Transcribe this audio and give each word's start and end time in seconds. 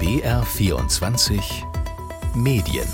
BR24 0.00 1.42
Medien 2.34 2.88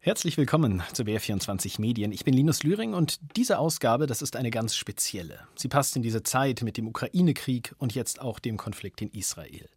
Herzlich 0.00 0.36
willkommen 0.36 0.82
zu 0.92 1.04
BR24 1.04 1.80
Medien. 1.80 2.12
Ich 2.12 2.26
bin 2.26 2.34
Linus 2.34 2.64
Lühring 2.64 2.92
und 2.92 3.18
diese 3.34 3.58
Ausgabe, 3.58 4.06
das 4.06 4.20
ist 4.20 4.36
eine 4.36 4.50
ganz 4.50 4.76
spezielle. 4.76 5.40
Sie 5.54 5.68
passt 5.68 5.96
in 5.96 6.02
diese 6.02 6.22
Zeit 6.22 6.60
mit 6.60 6.76
dem 6.76 6.86
Ukraine-Krieg 6.86 7.74
und 7.78 7.94
jetzt 7.94 8.20
auch 8.20 8.38
dem 8.38 8.58
Konflikt 8.58 9.00
in 9.00 9.08
Israel. 9.08 9.70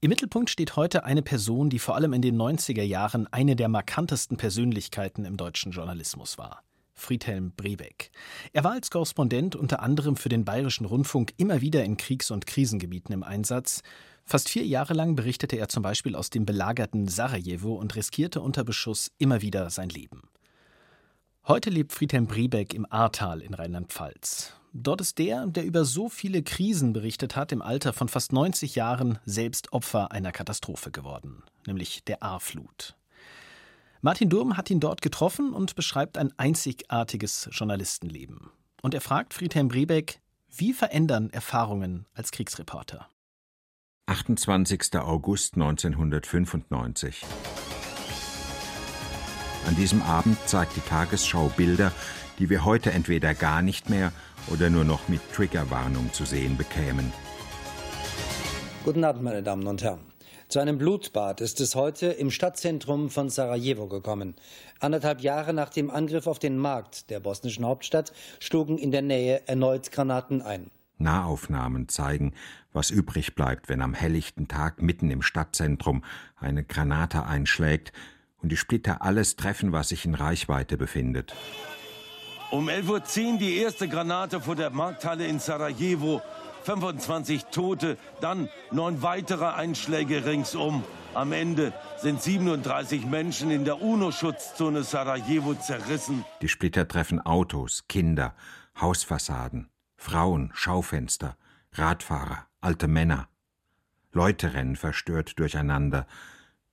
Im 0.00 0.08
Mittelpunkt 0.08 0.48
steht 0.48 0.76
heute 0.76 1.04
eine 1.04 1.20
Person, 1.20 1.68
die 1.68 1.78
vor 1.78 1.94
allem 1.94 2.14
in 2.14 2.22
den 2.22 2.40
90er 2.40 2.84
Jahren 2.84 3.30
eine 3.34 3.54
der 3.54 3.68
markantesten 3.68 4.38
Persönlichkeiten 4.38 5.26
im 5.26 5.36
deutschen 5.36 5.72
Journalismus 5.72 6.38
war. 6.38 6.63
Friedhelm 6.94 7.52
Brebeck. 7.56 8.10
Er 8.52 8.64
war 8.64 8.72
als 8.72 8.90
Korrespondent 8.90 9.56
unter 9.56 9.80
anderem 9.80 10.16
für 10.16 10.28
den 10.28 10.44
Bayerischen 10.44 10.86
Rundfunk 10.86 11.34
immer 11.36 11.60
wieder 11.60 11.84
in 11.84 11.96
Kriegs- 11.96 12.30
und 12.30 12.46
Krisengebieten 12.46 13.12
im 13.12 13.22
Einsatz. 13.22 13.82
Fast 14.24 14.48
vier 14.48 14.64
Jahre 14.64 14.94
lang 14.94 15.16
berichtete 15.16 15.56
er 15.56 15.68
zum 15.68 15.82
Beispiel 15.82 16.14
aus 16.14 16.30
dem 16.30 16.46
belagerten 16.46 17.08
Sarajevo 17.08 17.74
und 17.74 17.94
riskierte 17.94 18.40
unter 18.40 18.64
Beschuss 18.64 19.12
immer 19.18 19.42
wieder 19.42 19.68
sein 19.70 19.90
Leben. 19.90 20.22
Heute 21.46 21.68
lebt 21.68 21.92
Friedhelm 21.92 22.26
Brebeck 22.26 22.72
im 22.72 22.86
Ahrtal 22.90 23.42
in 23.42 23.52
Rheinland-Pfalz. 23.52 24.54
Dort 24.72 25.02
ist 25.02 25.18
der, 25.18 25.46
der 25.46 25.64
über 25.64 25.84
so 25.84 26.08
viele 26.08 26.42
Krisen 26.42 26.92
berichtet 26.94 27.36
hat, 27.36 27.52
im 27.52 27.62
Alter 27.62 27.92
von 27.92 28.08
fast 28.08 28.32
90 28.32 28.74
Jahren 28.74 29.18
selbst 29.24 29.72
Opfer 29.72 30.10
einer 30.10 30.32
Katastrophe 30.32 30.90
geworden, 30.90 31.42
nämlich 31.66 32.02
der 32.04 32.22
Ahrflut. 32.22 32.96
Martin 34.04 34.28
Durm 34.28 34.58
hat 34.58 34.68
ihn 34.68 34.80
dort 34.80 35.00
getroffen 35.00 35.54
und 35.54 35.76
beschreibt 35.76 36.18
ein 36.18 36.30
einzigartiges 36.36 37.48
Journalistenleben. 37.52 38.50
Und 38.82 38.92
er 38.92 39.00
fragt 39.00 39.32
Friedhelm 39.32 39.68
Brebeck, 39.68 40.20
wie 40.54 40.74
verändern 40.74 41.30
Erfahrungen 41.30 42.04
als 42.12 42.30
Kriegsreporter? 42.30 43.08
28. 44.04 44.96
August 44.96 45.54
1995. 45.54 47.22
An 49.66 49.74
diesem 49.76 50.02
Abend 50.02 50.36
zeigt 50.44 50.76
die 50.76 50.80
Tagesschau 50.80 51.50
Bilder, 51.56 51.90
die 52.38 52.50
wir 52.50 52.66
heute 52.66 52.92
entweder 52.92 53.32
gar 53.32 53.62
nicht 53.62 53.88
mehr 53.88 54.12
oder 54.52 54.68
nur 54.68 54.84
noch 54.84 55.08
mit 55.08 55.22
Triggerwarnung 55.32 56.12
zu 56.12 56.26
sehen 56.26 56.58
bekämen. 56.58 57.10
Guten 58.84 59.02
Abend, 59.02 59.22
meine 59.22 59.42
Damen 59.42 59.66
und 59.66 59.82
Herren. 59.82 60.13
Zu 60.54 60.60
einem 60.60 60.78
Blutbad 60.78 61.40
ist 61.40 61.60
es 61.60 61.74
heute 61.74 62.06
im 62.06 62.30
Stadtzentrum 62.30 63.10
von 63.10 63.28
Sarajevo 63.28 63.88
gekommen. 63.88 64.36
Anderthalb 64.78 65.20
Jahre 65.20 65.52
nach 65.52 65.68
dem 65.68 65.90
Angriff 65.90 66.28
auf 66.28 66.38
den 66.38 66.58
Markt 66.58 67.10
der 67.10 67.18
bosnischen 67.18 67.64
Hauptstadt 67.64 68.12
schlugen 68.38 68.78
in 68.78 68.92
der 68.92 69.02
Nähe 69.02 69.48
erneut 69.48 69.90
Granaten 69.90 70.42
ein. 70.42 70.70
Nahaufnahmen 70.96 71.88
zeigen, 71.88 72.34
was 72.72 72.90
übrig 72.90 73.34
bleibt, 73.34 73.68
wenn 73.68 73.82
am 73.82 73.94
helllichten 73.94 74.46
Tag 74.46 74.80
mitten 74.80 75.10
im 75.10 75.22
Stadtzentrum 75.22 76.04
eine 76.36 76.62
Granate 76.62 77.24
einschlägt 77.24 77.92
und 78.40 78.52
die 78.52 78.56
Splitter 78.56 79.02
alles 79.02 79.34
treffen, 79.34 79.72
was 79.72 79.88
sich 79.88 80.04
in 80.04 80.14
Reichweite 80.14 80.76
befindet. 80.76 81.34
Um 82.52 82.68
11.10 82.68 83.32
Uhr 83.32 83.38
die 83.40 83.56
erste 83.56 83.88
Granate 83.88 84.40
vor 84.40 84.54
der 84.54 84.70
Markthalle 84.70 85.26
in 85.26 85.40
Sarajevo. 85.40 86.22
25 86.64 87.46
Tote, 87.46 87.98
dann 88.20 88.48
neun 88.70 89.02
weitere 89.02 89.46
Einschläge 89.46 90.24
ringsum. 90.24 90.82
Am 91.12 91.32
Ende 91.32 91.72
sind 91.98 92.20
37 92.20 93.06
Menschen 93.06 93.50
in 93.50 93.64
der 93.64 93.80
UNO-Schutzzone 93.80 94.82
Sarajevo 94.82 95.54
zerrissen. 95.54 96.24
Die 96.42 96.48
Splitter 96.48 96.88
treffen 96.88 97.20
Autos, 97.20 97.84
Kinder, 97.88 98.34
Hausfassaden, 98.80 99.68
Frauen, 99.96 100.50
Schaufenster, 100.54 101.36
Radfahrer, 101.72 102.46
alte 102.60 102.88
Männer. 102.88 103.28
Leute 104.12 104.54
rennen 104.54 104.76
verstört 104.76 105.38
durcheinander. 105.38 106.06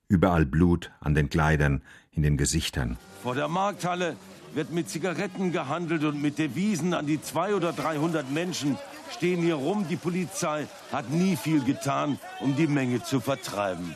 Überall 0.07 0.45
Blut 0.45 0.91
an 1.01 1.15
den 1.15 1.29
Kleidern, 1.29 1.83
in 2.11 2.23
den 2.23 2.37
Gesichtern. 2.37 2.97
Vor 3.21 3.35
der 3.35 3.47
Markthalle 3.47 4.15
wird 4.53 4.71
mit 4.71 4.89
Zigaretten 4.89 5.51
gehandelt 5.51 6.03
und 6.03 6.21
mit 6.21 6.37
Devisen 6.37 6.93
an 6.93 7.05
die 7.05 7.21
200 7.21 7.55
oder 7.55 7.73
300 7.73 8.29
Menschen 8.31 8.77
stehen 9.11 9.41
hier 9.41 9.55
rum. 9.55 9.85
Die 9.89 9.95
Polizei 9.95 10.67
hat 10.91 11.09
nie 11.09 11.35
viel 11.35 11.63
getan, 11.63 12.19
um 12.39 12.55
die 12.55 12.67
Menge 12.67 13.03
zu 13.03 13.19
vertreiben. 13.19 13.95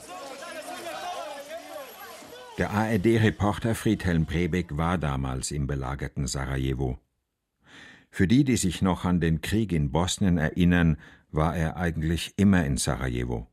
Der 2.58 2.72
ARD-Reporter 2.72 3.76
Friedhelm 3.76 4.26
Brebeck 4.26 4.78
war 4.78 4.98
damals 4.98 5.52
im 5.52 5.68
belagerten 5.68 6.26
Sarajevo. 6.26 7.00
Für 8.10 8.30
die, 8.30 8.46
die 8.46 8.56
sich 8.56 8.82
noch 8.82 9.04
an 9.04 9.20
den 9.20 9.42
Krieg 9.42 9.74
in 9.74 9.92
Bosnien 9.92 10.38
erinnern, 10.38 10.98
war 11.32 11.56
er 11.56 11.76
eigentlich 11.76 12.34
immer 12.38 12.66
in 12.66 12.78
Sarajevo. 12.78 13.48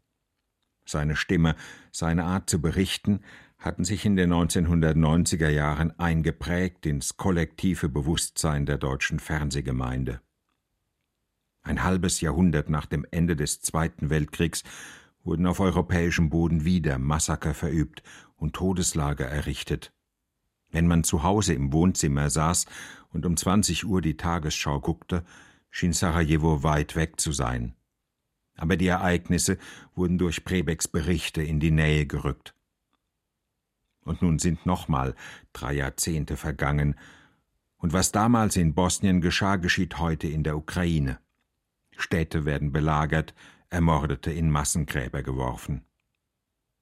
Seine 0.84 1.16
Stimme, 1.16 1.56
seine 1.90 2.24
Art 2.24 2.48
zu 2.48 2.60
berichten, 2.60 3.22
hatten 3.58 3.84
sich 3.84 4.04
in 4.04 4.14
den 4.14 4.32
1990er 4.32 5.48
Jahren 5.48 5.98
eingeprägt 5.98 6.86
ins 6.86 7.16
kollektive 7.16 7.88
Bewusstsein 7.88 8.66
der 8.66 8.78
deutschen 8.78 9.18
Fernsehgemeinde. 9.18 10.20
Ein 11.62 11.84
halbes 11.84 12.20
Jahrhundert 12.20 12.68
nach 12.68 12.86
dem 12.86 13.06
Ende 13.10 13.36
des 13.36 13.60
Zweiten 13.60 14.10
Weltkriegs 14.10 14.64
wurden 15.22 15.46
auf 15.46 15.60
europäischem 15.60 16.28
Boden 16.28 16.64
wieder 16.64 16.98
Massaker 16.98 17.54
verübt 17.54 18.02
und 18.36 18.54
Todeslager 18.54 19.26
errichtet. 19.26 19.92
Wenn 20.70 20.88
man 20.88 21.04
zu 21.04 21.22
Hause 21.22 21.54
im 21.54 21.72
Wohnzimmer 21.72 22.30
saß 22.30 22.66
und 23.10 23.26
um 23.26 23.36
20 23.36 23.84
Uhr 23.84 24.00
die 24.00 24.16
Tagesschau 24.16 24.80
guckte, 24.80 25.24
schien 25.70 25.92
Sarajevo 25.92 26.64
weit 26.64 26.96
weg 26.96 27.20
zu 27.20 27.30
sein. 27.30 27.74
Aber 28.56 28.76
die 28.76 28.88
Ereignisse 28.88 29.58
wurden 29.94 30.18
durch 30.18 30.44
Prebecks 30.44 30.88
Berichte 30.88 31.42
in 31.42 31.60
die 31.60 31.70
Nähe 31.70 32.06
gerückt. 32.06 32.54
Und 34.04 34.20
nun 34.20 34.40
sind 34.40 34.66
nochmal 34.66 35.14
drei 35.52 35.74
Jahrzehnte 35.74 36.36
vergangen, 36.36 36.96
und 37.76 37.92
was 37.92 38.12
damals 38.12 38.56
in 38.56 38.74
Bosnien 38.74 39.20
geschah, 39.20 39.56
geschieht 39.56 39.98
heute 39.98 40.28
in 40.28 40.44
der 40.44 40.56
Ukraine. 40.56 41.18
Städte 42.02 42.44
werden 42.44 42.72
belagert, 42.72 43.32
Ermordete 43.70 44.30
in 44.30 44.50
Massengräber 44.50 45.22
geworfen. 45.22 45.86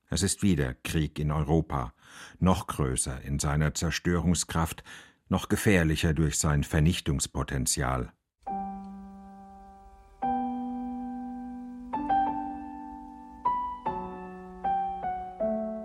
Es 0.08 0.25
ist 0.25 0.42
wieder 0.42 0.75
Krieg 0.82 1.20
in 1.20 1.31
Europa, 1.31 1.92
noch 2.41 2.66
größer 2.66 3.20
in 3.22 3.38
seiner 3.38 3.75
Zerstörungskraft, 3.75 4.82
noch 5.28 5.48
gefährlicher 5.48 6.14
durch 6.14 6.38
sein 6.38 6.64
Vernichtungspotenzial. 6.64 8.12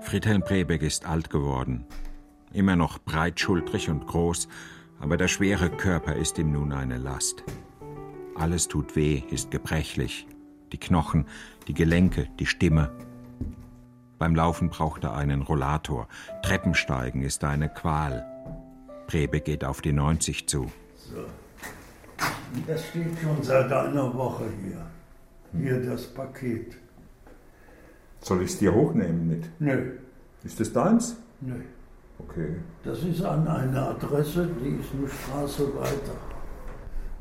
Friedhelm 0.02 0.42
Brebeck 0.42 0.82
ist 0.82 1.06
alt 1.06 1.30
geworden. 1.30 1.86
Immer 2.52 2.76
noch 2.76 3.00
breitschultrig 3.00 3.90
und 3.90 4.08
groß, 4.08 4.48
aber 5.00 5.18
der 5.18 5.28
schwere 5.28 5.70
Körper 5.70 6.16
ist 6.16 6.40
ihm 6.40 6.52
nun 6.52 6.72
eine 6.72 6.98
Last. 6.98 7.44
Alles 8.36 8.68
tut 8.68 8.96
weh, 8.96 9.24
ist 9.32 9.50
gebrechlich. 9.50 10.28
Die 10.74 10.78
Knochen, 10.78 11.26
die 11.68 11.74
Gelenke, 11.74 12.28
die 12.38 12.46
Stimme. 12.46 12.92
Beim 14.20 14.36
Laufen 14.36 14.70
braucht 14.70 15.06
er 15.06 15.16
einen 15.16 15.42
Rollator. 15.42 16.08
Treppensteigen 16.44 17.22
ist 17.22 17.44
eine 17.46 17.70
Qual. 17.70 18.26
Brebe 19.08 19.40
geht 19.40 19.64
auf 19.64 19.82
die 19.82 19.94
90 19.94 20.48
zu. 20.48 20.72
So. 20.98 21.26
Das 22.68 22.86
steht 22.88 23.18
schon 23.22 23.42
seit 23.42 23.72
einer 23.72 24.14
Woche 24.14 24.46
hier. 24.64 24.86
Hier 25.62 25.90
das 25.90 26.06
Paket. 26.14 26.76
Soll 28.22 28.42
ich 28.42 28.52
es 28.52 28.60
dir 28.60 28.74
hochnehmen 28.74 29.28
mit? 29.28 29.50
Nö. 29.60 29.92
Ist 30.44 30.60
das 30.60 30.74
deins? 30.74 31.16
Nö. 31.40 31.56
Okay. 32.20 32.56
Das 32.84 33.02
ist 33.04 33.24
an 33.24 33.48
eine 33.48 33.82
Adresse, 33.82 34.50
die 34.62 34.80
ist 34.80 34.90
eine 34.94 35.08
Straße 35.08 35.76
weiter. 35.76 36.35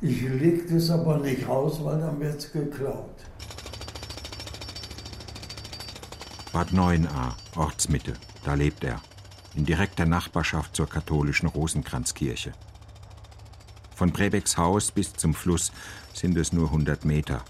Ich 0.07 0.21
leg 0.21 0.69
das 0.69 0.91
aber 0.91 1.17
nicht 1.17 1.49
raus, 1.49 1.83
weil 1.83 1.99
dann 1.99 2.21
wird 2.21 2.39
es 2.39 2.53
geklaut. 2.53 3.17
Bad 6.53 6.69
9a, 6.73 7.33
Ortsmitte, 7.57 8.13
da 8.45 8.53
lebt 8.53 8.85
er. 8.85 9.01
In 9.55 9.65
direkter 9.65 10.05
Nachbarschaft 10.05 10.77
zur 10.77 10.91
katholischen 10.91 11.49
Rosenkranzkirche. 11.49 12.53
Von 13.95 14.13
Prebecks 14.13 14.59
Haus 14.59 14.91
bis 14.91 15.15
zum 15.15 15.33
Fluss 15.33 15.73
sind 16.13 16.37
es 16.37 16.53
nur 16.53 16.67
100 16.67 17.07
Meter. 17.07 17.43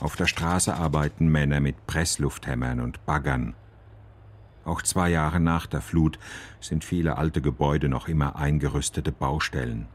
Auf 0.00 0.16
der 0.16 0.26
Straße 0.26 0.74
arbeiten 0.74 1.28
Männer 1.28 1.60
mit 1.60 1.86
Presslufthämmern 1.86 2.80
und 2.80 3.06
Baggern. 3.06 3.54
Auch 4.64 4.82
zwei 4.82 5.10
Jahre 5.10 5.38
nach 5.38 5.66
der 5.66 5.82
Flut 5.82 6.18
sind 6.60 6.82
viele 6.82 7.16
alte 7.16 7.40
Gebäude 7.40 7.88
noch 7.88 8.08
immer 8.08 8.34
eingerüstete 8.34 9.12
Baustellen. 9.12 9.86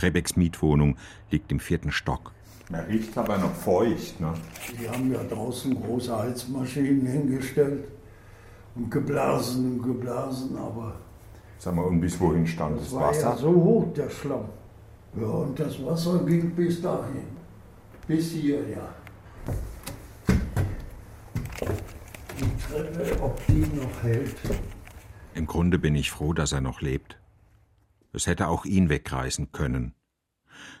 Prebecks 0.00 0.34
Mietwohnung 0.34 0.96
liegt 1.30 1.52
im 1.52 1.60
vierten 1.60 1.92
Stock. 1.92 2.32
Man 2.70 2.86
riecht 2.86 3.18
aber 3.18 3.36
noch 3.36 3.52
feucht. 3.52 4.18
Ne? 4.18 4.32
Die 4.80 4.88
haben 4.88 5.12
ja 5.12 5.22
draußen 5.22 5.74
große 5.78 6.18
Heizmaschinen 6.18 7.04
hingestellt 7.04 7.84
und 8.76 8.90
geblasen 8.90 9.72
und 9.72 9.82
geblasen, 9.82 10.56
aber 10.56 10.94
Sag 11.58 11.74
mal, 11.74 11.84
und 11.84 12.00
bis 12.00 12.18
wohin 12.18 12.46
stand 12.46 12.78
das, 12.78 12.84
das 12.84 12.94
war 12.94 13.10
Wasser? 13.10 13.20
ja 13.30 13.36
so 13.36 13.52
hoch, 13.52 13.92
der 13.92 14.08
Schlamm. 14.08 14.46
Ja, 15.20 15.26
und 15.26 15.60
das 15.60 15.84
Wasser 15.84 16.24
ging 16.24 16.50
bis 16.52 16.80
dahin. 16.80 17.24
Bis 18.06 18.30
hier, 18.30 18.60
ja. 18.70 18.94
Die 22.38 22.72
Treppe, 22.72 23.22
ob 23.22 23.46
die 23.48 23.66
noch 23.76 24.02
hält. 24.02 24.36
Im 25.34 25.46
Grunde 25.46 25.78
bin 25.78 25.94
ich 25.94 26.10
froh, 26.10 26.32
dass 26.32 26.52
er 26.52 26.62
noch 26.62 26.80
lebt. 26.80 27.18
Es 28.12 28.26
hätte 28.26 28.48
auch 28.48 28.64
ihn 28.64 28.88
wegreißen 28.88 29.52
können. 29.52 29.94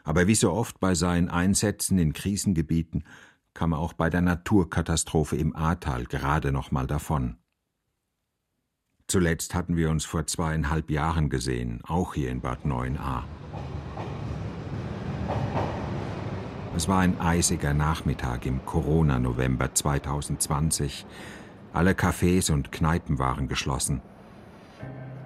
Aber 0.04 0.26
wie 0.26 0.34
so 0.34 0.52
oft 0.52 0.80
bei 0.80 0.94
seinen 0.94 1.28
Einsätzen 1.28 1.98
in 1.98 2.12
Krisengebieten 2.12 3.04
kam 3.54 3.72
er 3.72 3.78
auch 3.78 3.92
bei 3.92 4.10
der 4.10 4.20
Naturkatastrophe 4.20 5.36
im 5.36 5.54
Ahrtal 5.56 6.04
gerade 6.04 6.52
noch 6.52 6.70
mal 6.70 6.86
davon. 6.86 7.36
Zuletzt 9.06 9.54
hatten 9.54 9.76
wir 9.76 9.90
uns 9.90 10.04
vor 10.04 10.26
zweieinhalb 10.26 10.90
Jahren 10.90 11.30
gesehen, 11.30 11.80
auch 11.84 12.14
hier 12.14 12.30
in 12.30 12.40
Bad 12.40 12.64
9a. 12.64 13.24
Es 16.76 16.86
war 16.86 17.00
ein 17.00 17.20
eisiger 17.20 17.74
Nachmittag 17.74 18.46
im 18.46 18.64
Corona-November 18.64 19.74
2020. 19.74 21.04
Alle 21.72 21.92
Cafés 21.92 22.52
und 22.52 22.70
Kneipen 22.70 23.18
waren 23.18 23.48
geschlossen. 23.48 24.00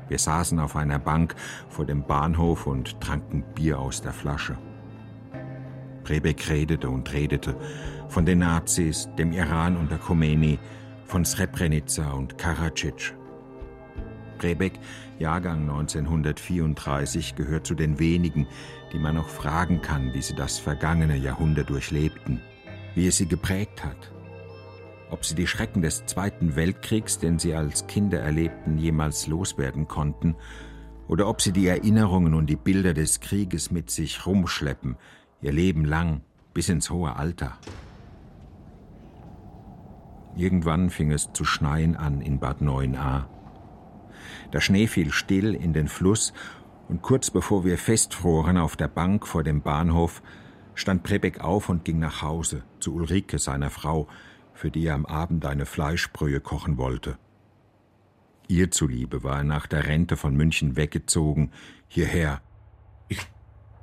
Wir 0.08 0.18
saßen 0.18 0.58
auf 0.58 0.76
einer 0.76 0.98
Bank 0.98 1.34
vor 1.68 1.84
dem 1.84 2.04
Bahnhof 2.04 2.66
und 2.66 3.00
tranken 3.00 3.42
Bier 3.54 3.78
aus 3.78 4.02
der 4.02 4.12
Flasche. 4.12 4.56
Brebeck 6.04 6.48
redete 6.48 6.90
und 6.90 7.12
redete 7.12 7.56
von 8.08 8.26
den 8.26 8.40
Nazis, 8.40 9.08
dem 9.18 9.32
Iran 9.32 9.76
unter 9.76 9.98
Khomeini, 9.98 10.58
von 11.06 11.24
Srebrenica 11.24 12.12
und 12.12 12.38
Karadzic. 12.38 13.14
Brebeck, 14.38 14.78
Jahrgang 15.18 15.62
1934, 15.62 17.34
gehört 17.34 17.66
zu 17.66 17.74
den 17.74 17.98
wenigen, 17.98 18.46
die 18.92 18.98
man 18.98 19.14
noch 19.14 19.28
fragen 19.28 19.80
kann, 19.80 20.12
wie 20.12 20.22
sie 20.22 20.34
das 20.34 20.58
vergangene 20.58 21.16
Jahrhundert 21.16 21.70
durchlebten, 21.70 22.40
wie 22.94 23.06
es 23.06 23.16
sie 23.16 23.26
geprägt 23.26 23.84
hat. 23.84 24.13
Ob 25.10 25.24
sie 25.24 25.34
die 25.34 25.46
Schrecken 25.46 25.82
des 25.82 26.06
Zweiten 26.06 26.56
Weltkriegs, 26.56 27.18
den 27.18 27.38
sie 27.38 27.54
als 27.54 27.86
Kinder 27.86 28.20
erlebten, 28.20 28.78
jemals 28.78 29.26
loswerden 29.26 29.86
konnten, 29.86 30.34
oder 31.08 31.28
ob 31.28 31.42
sie 31.42 31.52
die 31.52 31.66
Erinnerungen 31.66 32.34
und 32.34 32.46
die 32.46 32.56
Bilder 32.56 32.94
des 32.94 33.20
Krieges 33.20 33.70
mit 33.70 33.90
sich 33.90 34.26
rumschleppen, 34.26 34.96
ihr 35.42 35.52
Leben 35.52 35.84
lang, 35.84 36.22
bis 36.54 36.68
ins 36.68 36.90
hohe 36.90 37.16
Alter. 37.16 37.58
Irgendwann 40.36 40.90
fing 40.90 41.12
es 41.12 41.32
zu 41.32 41.44
schneien 41.44 41.96
an 41.96 42.20
in 42.20 42.40
Bad 42.40 42.60
9a. 42.60 43.24
Der 44.52 44.60
Schnee 44.60 44.86
fiel 44.86 45.12
still 45.12 45.54
in 45.54 45.72
den 45.72 45.88
Fluss 45.88 46.32
und 46.88 47.02
kurz 47.02 47.30
bevor 47.30 47.64
wir 47.64 47.78
festfroren 47.78 48.56
auf 48.56 48.76
der 48.76 48.88
Bank 48.88 49.26
vor 49.26 49.44
dem 49.44 49.62
Bahnhof, 49.62 50.22
stand 50.74 51.02
Prebeck 51.02 51.40
auf 51.40 51.68
und 51.68 51.84
ging 51.84 51.98
nach 51.98 52.22
Hause 52.22 52.62
zu 52.80 52.94
Ulrike, 52.94 53.38
seiner 53.38 53.70
Frau, 53.70 54.08
für 54.54 54.70
die 54.70 54.86
er 54.86 54.94
am 54.94 55.04
Abend 55.06 55.44
eine 55.44 55.66
Fleischbrühe 55.66 56.40
kochen 56.40 56.78
wollte. 56.78 57.18
Ihr 58.48 58.70
zuliebe 58.70 59.22
war 59.22 59.38
er 59.38 59.44
nach 59.44 59.66
der 59.66 59.86
Rente 59.86 60.16
von 60.16 60.34
München 60.34 60.76
weggezogen, 60.76 61.50
hierher. 61.88 62.40
Ich 63.08 63.20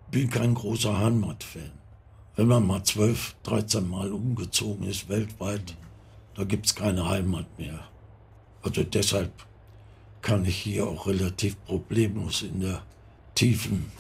bin 0.10 0.30
kein 0.30 0.54
großer 0.54 0.98
Heimatfan. 0.98 1.72
Wenn 2.36 2.48
man 2.48 2.66
mal 2.66 2.84
zwölf, 2.84 3.36
dreizehn 3.44 3.90
Mal 3.90 4.12
umgezogen 4.12 4.88
ist 4.88 5.10
weltweit, 5.10 5.76
da 6.36 6.44
gibt's 6.44 6.76
keine 6.76 7.10
Heimat 7.10 7.46
mehr. 7.60 7.88
Also 8.62 8.84
deshalb 8.84 9.32
kann 10.22 10.46
ich 10.46 10.58
hier 10.58 10.88
auch 10.88 11.08
relativ 11.08 11.62
problemlos 11.66 12.44
in 12.44 12.62
der 12.62 12.84
tiefen 13.36 13.92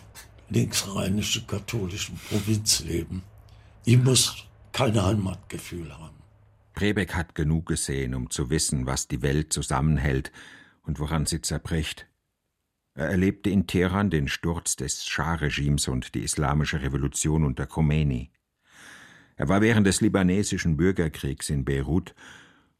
linksrheinischen 0.50 1.48
katholischen 1.48 2.20
Provinz 2.30 2.82
leben. 2.82 3.24
Ich 3.86 3.98
muss 3.98 4.46
kein 4.72 5.02
Heimatgefühl 5.02 5.92
haben. 5.98 6.21
Brebeck 6.74 7.14
hat 7.14 7.36
genug 7.36 7.68
gesehen, 7.68 8.16
um 8.16 8.30
zu 8.30 8.50
wissen, 8.50 8.86
was 8.86 9.08
die 9.08 9.22
Welt 9.22 9.54
zusammenhält 9.54 10.32
und 10.84 11.00
woran 11.00 11.26
sie 11.26 11.42
zerbricht. 11.42 12.08
Er 12.94 13.08
erlebte 13.08 13.50
in 13.50 13.68
Teheran 13.68 14.10
den 14.10 14.28
Sturz 14.28 14.76
des 14.76 15.06
Schah-Regimes 15.06 15.88
und 15.88 16.14
die 16.14 16.24
islamische 16.24 16.82
Revolution 16.82 17.46
unter 17.46 17.66
Khomeini. 17.66 18.32
Er 19.36 19.48
war 19.48 19.62
während 19.62 19.88
des 19.88 20.02
libanesischen 20.02 20.78
Bürgerkriegs 20.78 21.50
in 21.50 21.64
Beirut 21.64 22.14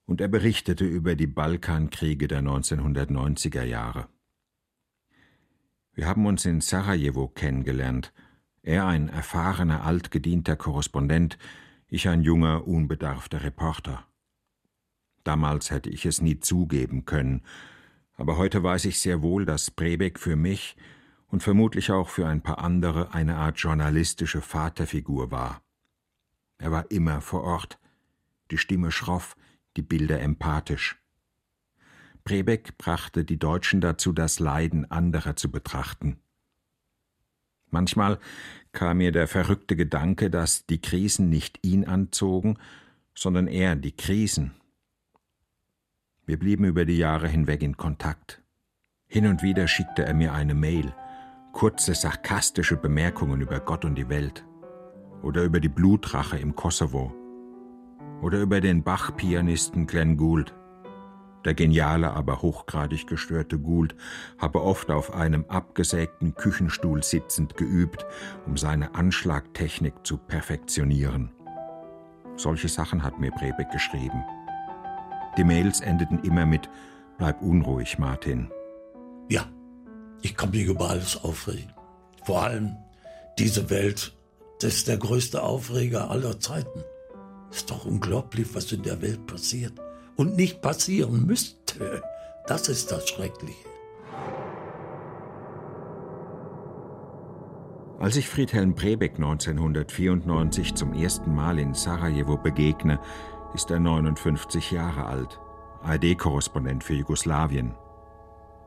und 0.06 0.20
er 0.20 0.28
berichtete 0.28 0.86
über 0.86 1.16
die 1.16 1.28
Balkankriege 1.28 2.28
der 2.28 2.42
1990er 2.42 3.64
Jahre. 3.64 4.10
Wir 5.94 6.08
haben 6.08 6.26
uns 6.26 6.46
in 6.46 6.62
Sarajevo 6.62 7.28
kennengelernt, 7.28 8.14
er 8.64 8.86
ein 8.86 9.10
erfahrener, 9.10 9.84
altgedienter 9.86 10.56
Korrespondent, 10.56 11.38
ich 11.92 12.08
ein 12.08 12.22
junger, 12.22 12.68
unbedarfter 12.68 13.44
Reporter. 13.44 14.08
Damals 15.26 15.72
hätte 15.72 15.90
ich 15.90 16.06
es 16.06 16.22
nie 16.22 16.40
zugeben 16.40 17.04
können, 17.06 17.44
aber 18.16 18.38
heute 18.38 18.64
weiß 18.64 18.86
ich 18.86 19.00
sehr 19.00 19.22
wohl, 19.22 19.46
dass 19.46 19.72
Brebeck 19.72 20.18
für 20.18 20.38
mich 20.38 20.78
und 21.28 21.44
vermutlich 21.44 21.92
auch 21.92 22.08
für 22.08 22.26
ein 22.28 22.42
paar 22.42 22.60
andere 22.60 23.14
eine 23.14 23.36
Art 23.36 23.60
journalistische 23.60 24.42
Vaterfigur 24.42 25.32
war. 25.32 25.62
Er 26.58 26.72
war 26.72 26.90
immer 26.92 27.20
vor 27.20 27.44
Ort, 27.44 27.78
die 28.52 28.58
Stimme 28.58 28.92
schroff, 28.92 29.36
die 29.76 29.82
Bilder 29.82 30.22
empathisch. 30.22 30.98
Brebeck 32.24 32.78
brachte 32.78 33.26
die 33.26 33.38
Deutschen 33.38 33.82
dazu, 33.82 34.14
das 34.14 34.40
Leiden 34.40 34.90
anderer 34.90 35.36
zu 35.36 35.52
betrachten. 35.52 36.22
Manchmal 37.70 38.20
kam 38.74 38.98
mir 38.98 39.12
der 39.12 39.28
verrückte 39.28 39.76
Gedanke, 39.76 40.30
dass 40.30 40.66
die 40.66 40.82
Krisen 40.82 41.30
nicht 41.30 41.60
ihn 41.62 41.86
anzogen, 41.86 42.58
sondern 43.14 43.48
er 43.48 43.76
die 43.76 43.92
Krisen. 43.92 44.52
Wir 46.26 46.40
blieben 46.40 46.66
über 46.66 46.86
die 46.86 46.98
Jahre 46.98 47.28
hinweg 47.28 47.62
in 47.62 47.78
Kontakt. 47.78 48.42
Hin 49.08 49.28
und 49.28 49.44
wieder 49.44 49.68
schickte 49.68 50.06
er 50.06 50.14
mir 50.14 50.34
eine 50.34 50.54
Mail, 50.54 50.96
kurze 51.52 51.94
sarkastische 51.94 52.78
Bemerkungen 52.78 53.42
über 53.42 53.60
Gott 53.60 53.84
und 53.84 53.96
die 53.96 54.08
Welt 54.08 54.46
oder 55.22 55.44
über 55.44 55.60
die 55.60 55.70
Blutrache 55.70 56.38
im 56.38 56.56
Kosovo 56.56 57.14
oder 58.22 58.40
über 58.40 58.62
den 58.62 58.84
Bach-Pianisten 58.84 59.88
Glenn 59.88 60.16
Gould. 60.16 60.54
Der 61.46 61.56
geniale, 61.56 62.12
aber 62.12 62.42
hochgradig 62.42 63.08
gestörte 63.08 63.58
Gould 63.58 63.96
habe 64.38 64.62
oft 64.62 64.92
auf 64.92 65.14
einem 65.14 65.46
abgesägten 65.48 66.36
Küchenstuhl 66.36 67.04
sitzend 67.04 67.58
geübt, 67.58 68.06
um 68.46 68.58
seine 68.58 68.94
Anschlagtechnik 68.94 69.94
zu 70.04 70.18
perfektionieren. 70.18 71.32
Solche 72.36 72.70
Sachen 72.70 73.04
hat 73.04 73.20
mir 73.20 73.32
Brebeck 73.32 73.72
geschrieben. 73.72 74.24
Die 75.38 75.44
Mails 75.44 75.80
endeten 75.82 76.20
immer 76.20 76.46
mit 76.46 76.70
Bleib 77.18 77.42
unruhig, 77.42 78.00
Martin. 78.00 78.50
Ja, 79.30 79.48
ich 80.22 80.36
kann 80.36 80.52
mich 80.52 80.66
über 80.66 80.90
alles 80.90 81.24
aufregen. 81.24 81.72
Vor 82.24 82.44
allem 82.44 82.76
diese 83.38 83.70
Welt, 83.70 84.16
das 84.60 84.76
ist 84.76 84.88
der 84.88 84.98
größte 84.98 85.42
Aufreger 85.42 86.10
aller 86.10 86.40
Zeiten. 86.40 86.84
Ist 87.52 87.70
doch 87.70 87.86
unglaublich, 87.86 88.54
was 88.54 88.72
in 88.72 88.84
der 88.84 89.02
Welt 89.02 89.26
passiert 89.28 89.74
und 90.16 90.36
nicht 90.36 90.62
passieren 90.62 91.26
müsste. 91.26 92.04
Das 92.48 92.70
ist 92.70 92.92
das 92.92 93.08
Schreckliche. 93.08 93.72
Als 98.00 98.16
ich 98.16 98.28
Friedhelm 98.28 98.74
Brebeck 98.74 99.18
1994 99.18 100.74
zum 100.74 100.94
ersten 100.94 101.36
Mal 101.36 101.60
in 101.60 101.76
Sarajevo 101.76 102.36
begegne, 102.36 103.00
ist 103.54 103.70
er 103.70 103.80
59 103.80 104.72
Jahre 104.72 105.06
alt, 105.06 105.40
ARD-Korrespondent 105.84 106.84
für 106.84 106.96
Jugoslawien. 106.96 107.76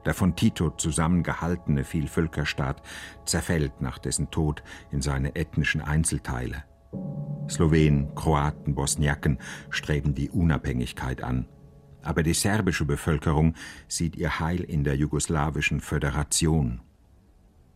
Der 0.04 0.14
von 0.14 0.36
Tito 0.36 0.70
zusammengehaltene 0.70 1.82
Vielvölkerstaat 1.82 2.82
zerfällt 3.24 3.80
nach 3.80 3.98
dessen 3.98 4.30
Tod 4.30 4.62
in 4.92 5.02
seine 5.02 5.34
ethnischen 5.34 5.80
Einzelteile. 5.80 6.62
Slowenen, 7.48 8.14
Kroaten, 8.14 8.74
Bosniaken 8.74 9.38
streben 9.70 10.14
die 10.14 10.30
Unabhängigkeit 10.30 11.22
an. 11.22 11.46
Aber 12.02 12.22
die 12.22 12.34
serbische 12.34 12.84
Bevölkerung 12.84 13.54
sieht 13.88 14.16
ihr 14.16 14.40
Heil 14.40 14.60
in 14.60 14.84
der 14.84 14.96
jugoslawischen 14.96 15.80
Föderation. 15.80 16.80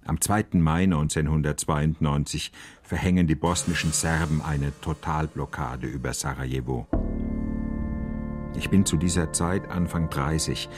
Am 0.04 0.20
2. 0.20 0.46
Mai 0.54 0.84
1992 0.84 2.52
verhängen 2.82 3.26
die 3.26 3.34
bosnischen 3.34 3.92
Serben 3.92 4.40
eine 4.40 4.72
Totalblockade 4.80 5.86
über 5.86 6.14
Sarajevo. 6.14 6.86
Ich 8.56 8.70
bin 8.70 8.86
zu 8.86 8.96
dieser 8.96 9.32
Zeit 9.32 9.68
Anfang 9.70 10.08
30, 10.08 10.68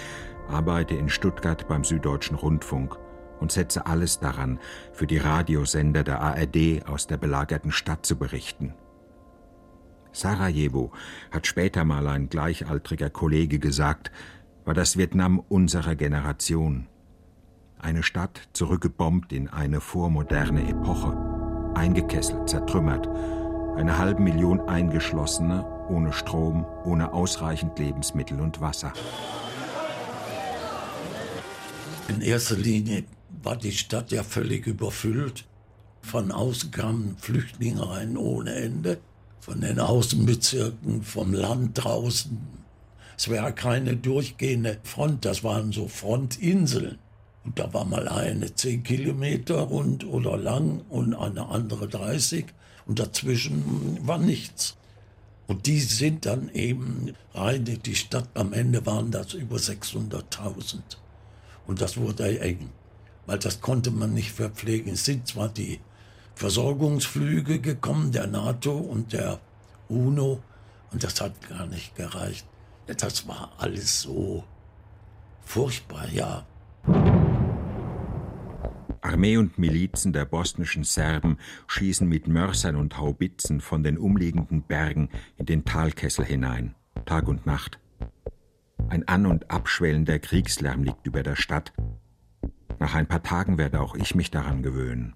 arbeite 0.49 0.95
in 0.95 1.09
Stuttgart 1.09 1.69
beim 1.69 1.85
Süddeutschen 1.85 2.37
Rundfunk 2.37 2.99
und 3.41 3.53
setze 3.53 3.87
alles 3.87 4.21
daran, 4.21 4.59
für 4.93 5.07
die 5.07 5.19
Radiosender 5.19 6.05
der 6.05 6.21
ARD 6.21 6.87
aus 6.87 7.07
der 7.07 7.17
belagerten 7.17 7.73
Stadt 7.73 8.07
zu 8.07 8.17
berichten. 8.17 8.75
Sarajevo, 10.13 10.93
hat 11.31 11.47
später 11.47 11.85
mal 11.85 12.07
ein 12.09 12.29
gleichaltriger 12.29 13.11
Kollege 13.11 13.59
gesagt, 13.59 14.11
war 14.65 14.75
das 14.75 14.97
Vietnam 14.97 15.39
unserer 15.39 15.95
Generation. 15.95 16.87
Eine 17.79 18.03
Stadt 18.03 18.49
zurückgebombt 18.53 19.33
in 19.33 19.49
eine 19.49 19.81
vormoderne 19.81 20.69
Epoche, 20.69 21.17
eingekesselt, 21.75 22.49
zertrümmert, 22.49 23.09
eine 23.77 23.97
halbe 23.99 24.21
Million 24.21 24.61
Eingeschlossene, 24.61 25.65
ohne 25.89 26.13
Strom, 26.13 26.67
ohne 26.85 27.13
ausreichend 27.13 27.79
Lebensmittel 27.79 28.41
und 28.41 28.61
Wasser. 28.61 28.93
In 32.09 32.21
erster 32.21 32.57
Linie 32.57 33.05
war 33.43 33.57
die 33.57 33.73
Stadt 33.73 34.13
ja 34.13 34.23
völlig 34.23 34.67
überfüllt. 34.67 35.45
Von 36.03 36.33
außen 36.33 36.71
kamen 36.71 37.17
Flüchtlinge 37.19 37.89
rein 37.89 38.17
ohne 38.17 38.55
Ende, 38.55 38.99
von 39.41 39.61
den 39.61 39.81
Außenbezirken, 39.81 41.03
vom 41.03 41.33
Land 41.33 41.83
draußen. 41.85 42.39
Es 43.17 43.29
wäre 43.29 43.53
keine 43.53 43.97
durchgehende 43.97 44.79
Front, 44.83 45.25
das 45.25 45.45
waren 45.45 45.73
so 45.73 45.89
Frontinseln. 45.89 46.99
Und 47.45 47.59
da 47.59 47.73
war 47.73 47.85
mal 47.85 48.09
eine 48.09 48.55
10 48.55 48.83
Kilometer 48.83 49.61
rund 49.61 50.05
oder 50.05 50.37
lang 50.37 50.83
und 50.89 51.15
eine 51.15 51.47
andere 51.49 51.89
30 51.89 52.47
und 52.87 52.99
dazwischen 52.99 53.99
war 54.07 54.19
nichts. 54.19 54.77
Und 55.47 55.67
die 55.67 55.81
sind 55.81 56.27
dann 56.27 56.49
eben 56.51 57.15
rein 57.35 57.67
in 57.67 57.83
die 57.83 57.95
Stadt. 57.95 58.29
Am 58.35 58.53
Ende 58.53 58.87
waren 58.87 59.11
das 59.11 59.35
über 59.35 59.57
600.000. 59.57 60.79
Und 61.67 61.81
das 61.81 61.97
wurde 61.97 62.41
eng, 62.41 62.71
weil 63.31 63.39
das 63.39 63.61
konnte 63.61 63.93
man 63.93 64.13
nicht 64.13 64.33
verpflegen. 64.33 64.93
Es 64.93 65.05
sind 65.05 65.29
zwar 65.29 65.49
die 65.49 65.79
Versorgungsflüge 66.35 67.61
gekommen, 67.61 68.11
der 68.11 68.27
NATO 68.27 68.77
und 68.77 69.13
der 69.13 69.39
UNO, 69.89 70.43
und 70.91 71.05
das 71.05 71.21
hat 71.21 71.49
gar 71.49 71.65
nicht 71.67 71.95
gereicht. 71.95 72.45
Das 72.89 73.29
war 73.29 73.53
alles 73.57 74.01
so 74.01 74.43
furchtbar, 75.43 76.09
ja. 76.13 76.45
Armee 79.01 79.37
und 79.37 79.59
Milizen 79.59 80.13
der 80.13 80.25
bosnischen 80.25 80.83
Serben 80.83 81.39
schießen 81.69 82.09
mit 82.09 82.27
Mörsern 82.27 82.75
und 82.75 82.99
Haubitzen 82.99 83.61
von 83.61 83.85
den 83.85 83.97
umliegenden 83.97 84.63
Bergen 84.63 85.09
in 85.37 85.47
den 85.47 85.65
Talkessel 85.65 86.25
hinein, 86.25 86.75
Tag 87.07 87.29
und 87.29 87.47
Nacht. 87.47 87.79
Ein 88.89 89.07
an- 89.07 89.27
und 89.27 89.53
abschwellender 89.53 90.19
Kriegslärm 90.19 90.83
liegt 90.83 91.07
über 91.07 91.23
der 91.23 91.37
Stadt. 91.37 91.73
Nach 92.81 92.95
ein 92.95 93.07
paar 93.07 93.23
Tagen 93.23 93.59
werde 93.59 93.79
auch 93.83 93.95
ich 93.95 94.15
mich 94.15 94.31
daran 94.31 94.63
gewöhnen. 94.63 95.15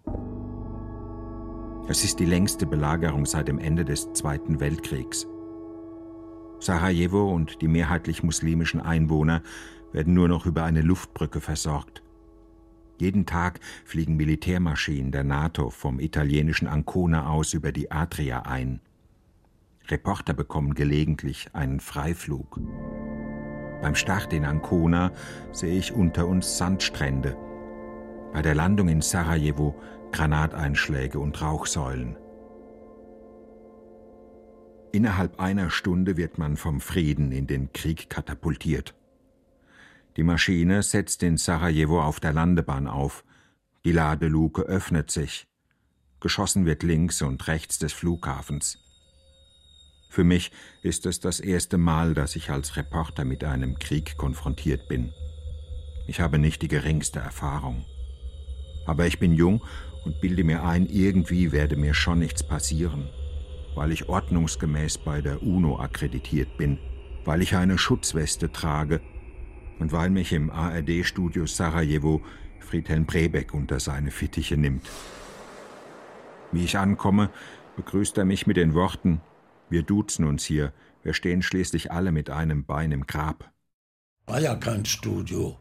Es 1.88 2.04
ist 2.04 2.20
die 2.20 2.26
längste 2.26 2.66
Belagerung 2.66 3.24
seit 3.24 3.48
dem 3.48 3.58
Ende 3.58 3.86
des 3.86 4.12
Zweiten 4.12 4.60
Weltkriegs. 4.60 5.26
Sarajevo 6.60 7.32
und 7.32 7.62
die 7.62 7.68
mehrheitlich 7.68 8.22
muslimischen 8.22 8.82
Einwohner 8.82 9.42
werden 9.92 10.12
nur 10.12 10.28
noch 10.28 10.44
über 10.44 10.64
eine 10.64 10.82
Luftbrücke 10.82 11.40
versorgt. 11.40 12.02
Jeden 12.98 13.24
Tag 13.24 13.60
fliegen 13.86 14.16
Militärmaschinen 14.16 15.10
der 15.10 15.24
NATO 15.24 15.70
vom 15.70 16.00
italienischen 16.00 16.68
Ancona 16.68 17.30
aus 17.30 17.54
über 17.54 17.72
die 17.72 17.90
Adria 17.90 18.42
ein. 18.42 18.80
Reporter 19.88 20.34
bekommen 20.34 20.74
gelegentlich 20.74 21.48
einen 21.54 21.80
Freiflug. 21.80 22.60
Beim 23.80 23.94
Start 23.94 24.34
in 24.34 24.44
Ancona 24.44 25.12
sehe 25.52 25.78
ich 25.78 25.92
unter 25.92 26.26
uns 26.26 26.58
Sandstrände. 26.58 27.36
Bei 28.34 28.42
der 28.42 28.56
Landung 28.56 28.88
in 28.88 29.00
Sarajevo 29.00 29.80
Granateinschläge 30.10 31.20
und 31.20 31.40
Rauchsäulen. 31.40 32.16
Innerhalb 34.90 35.38
einer 35.38 35.70
Stunde 35.70 36.16
wird 36.16 36.36
man 36.36 36.56
vom 36.56 36.80
Frieden 36.80 37.30
in 37.30 37.46
den 37.46 37.72
Krieg 37.72 38.10
katapultiert. 38.10 38.96
Die 40.16 40.24
Maschine 40.24 40.82
setzt 40.82 41.22
in 41.22 41.36
Sarajevo 41.36 42.02
auf 42.02 42.18
der 42.18 42.32
Landebahn 42.32 42.88
auf. 42.88 43.24
Die 43.84 43.92
Ladeluke 43.92 44.62
öffnet 44.62 45.12
sich. 45.12 45.46
Geschossen 46.18 46.66
wird 46.66 46.82
links 46.82 47.22
und 47.22 47.46
rechts 47.46 47.78
des 47.78 47.92
Flughafens. 47.92 48.78
Für 50.10 50.24
mich 50.24 50.50
ist 50.82 51.06
es 51.06 51.20
das 51.20 51.38
erste 51.38 51.78
Mal, 51.78 52.14
dass 52.14 52.34
ich 52.34 52.50
als 52.50 52.76
Reporter 52.76 53.24
mit 53.24 53.44
einem 53.44 53.78
Krieg 53.78 54.16
konfrontiert 54.16 54.88
bin. 54.88 55.12
Ich 56.08 56.20
habe 56.20 56.40
nicht 56.40 56.62
die 56.62 56.68
geringste 56.68 57.20
Erfahrung. 57.20 57.84
Aber 58.86 59.06
ich 59.06 59.18
bin 59.18 59.32
jung 59.32 59.62
und 60.04 60.20
bilde 60.20 60.44
mir 60.44 60.64
ein, 60.64 60.86
irgendwie 60.86 61.52
werde 61.52 61.76
mir 61.76 61.94
schon 61.94 62.18
nichts 62.18 62.42
passieren, 62.42 63.08
weil 63.74 63.92
ich 63.92 64.08
ordnungsgemäß 64.08 64.98
bei 64.98 65.20
der 65.20 65.42
UNO 65.42 65.78
akkreditiert 65.78 66.56
bin, 66.56 66.78
weil 67.24 67.42
ich 67.42 67.56
eine 67.56 67.78
Schutzweste 67.78 68.52
trage 68.52 69.00
und 69.78 69.92
weil 69.92 70.10
mich 70.10 70.32
im 70.32 70.50
ARD-Studio 70.50 71.46
Sarajevo 71.46 72.22
Friedhelm 72.60 73.06
Brebeck 73.06 73.54
unter 73.54 73.80
seine 73.80 74.10
Fittiche 74.10 74.56
nimmt. 74.56 74.90
Wie 76.52 76.64
ich 76.64 76.78
ankomme, 76.78 77.30
begrüßt 77.76 78.18
er 78.18 78.24
mich 78.24 78.46
mit 78.46 78.56
den 78.56 78.74
Worten 78.74 79.20
Wir 79.70 79.82
duzen 79.82 80.24
uns 80.24 80.44
hier, 80.44 80.72
wir 81.02 81.14
stehen 81.14 81.42
schließlich 81.42 81.90
alle 81.90 82.12
mit 82.12 82.30
einem 82.30 82.64
Bein 82.64 82.92
im 82.92 83.06
Grab. 83.06 83.50
War 84.26 84.40
ja 84.40 84.54
kein 84.54 84.84
Studio. 84.84 85.58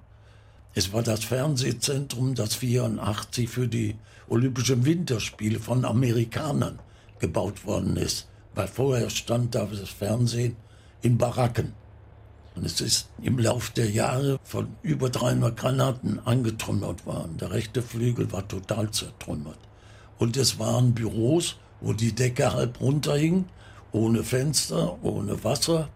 Es 0.75 0.91
war 0.91 1.03
das 1.03 1.23
Fernsehzentrum, 1.23 2.33
das 2.33 2.55
84 2.55 3.47
für 3.47 3.67
die 3.67 3.95
Olympischen 4.27 4.85
Winterspiele 4.85 5.59
von 5.59 5.85
Amerikanern 5.85 6.79
gebaut 7.19 7.65
worden 7.65 7.95
ist, 7.95 8.27
weil 8.55 8.67
vorher 8.67 9.11
stand 9.11 9.53
da 9.53 9.65
das 9.65 9.89
Fernsehen 9.89 10.55
in 11.03 11.19
Baracken. 11.19 11.73
Und 12.55 12.65
es 12.65 12.81
ist 12.81 13.09
im 13.21 13.37
Lauf 13.37 13.69
der 13.69 13.89
Jahre 13.89 14.39
von 14.43 14.67
über 14.81 15.09
300 15.09 15.55
Granaten 15.55 16.19
angetrümmert 16.25 17.05
worden. 17.05 17.37
Der 17.37 17.51
rechte 17.51 17.83
Flügel 17.83 18.31
war 18.31 18.47
total 18.47 18.89
zertrümmert. 18.89 19.59
Und 20.17 20.37
es 20.37 20.57
waren 20.57 20.93
Büros, 20.93 21.57
wo 21.81 21.93
die 21.93 22.13
Decke 22.13 22.53
halb 22.53 22.79
runterhing, 22.79 23.45
ohne 23.91 24.23
Fenster, 24.23 25.03
ohne 25.03 25.43
Wasser, 25.43 25.89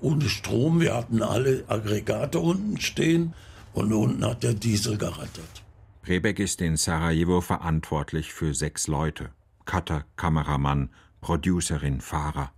ohne 0.00 0.28
Strom. 0.28 0.80
Wir 0.80 0.94
hatten 0.94 1.22
alle 1.22 1.64
Aggregate 1.68 2.38
unten 2.38 2.80
stehen 2.80 3.34
und 3.74 3.92
unten 3.92 4.24
hat 4.24 4.42
der 4.42 4.54
Diesel 4.54 4.96
gerettet. 4.96 5.62
Rebeck 6.06 6.38
ist 6.38 6.60
in 6.60 6.76
Sarajevo 6.76 7.40
verantwortlich 7.40 8.32
für 8.32 8.54
sechs 8.54 8.86
Leute. 8.86 9.30
Cutter, 9.64 10.04
Kameramann, 10.16 10.90
Producerin, 11.20 12.00
Fahrer. 12.00 12.52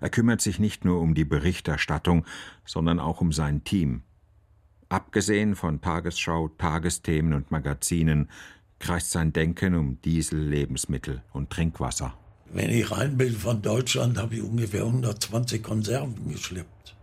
Er 0.00 0.10
kümmert 0.10 0.40
sich 0.40 0.58
nicht 0.58 0.84
nur 0.84 1.00
um 1.00 1.14
die 1.14 1.24
Berichterstattung, 1.24 2.24
sondern 2.64 3.00
auch 3.00 3.20
um 3.20 3.32
sein 3.32 3.64
Team. 3.64 4.02
Abgesehen 4.88 5.54
von 5.54 5.80
Tagesschau, 5.80 6.48
Tagesthemen 6.48 7.34
und 7.34 7.50
Magazinen 7.50 8.28
kreist 8.80 9.12
sein 9.12 9.32
Denken 9.32 9.74
um 9.74 10.00
Diesel, 10.02 10.40
Lebensmittel 10.40 11.22
und 11.32 11.50
Trinkwasser. 11.50 12.14
Wenn 12.52 12.70
ich 12.70 12.90
rein 12.90 13.16
bin 13.16 13.36
von 13.36 13.62
Deutschland, 13.62 14.18
habe 14.18 14.34
ich 14.34 14.42
ungefähr 14.42 14.82
120 14.84 15.62
Konserven 15.62 16.32
geschleppt. 16.32 16.96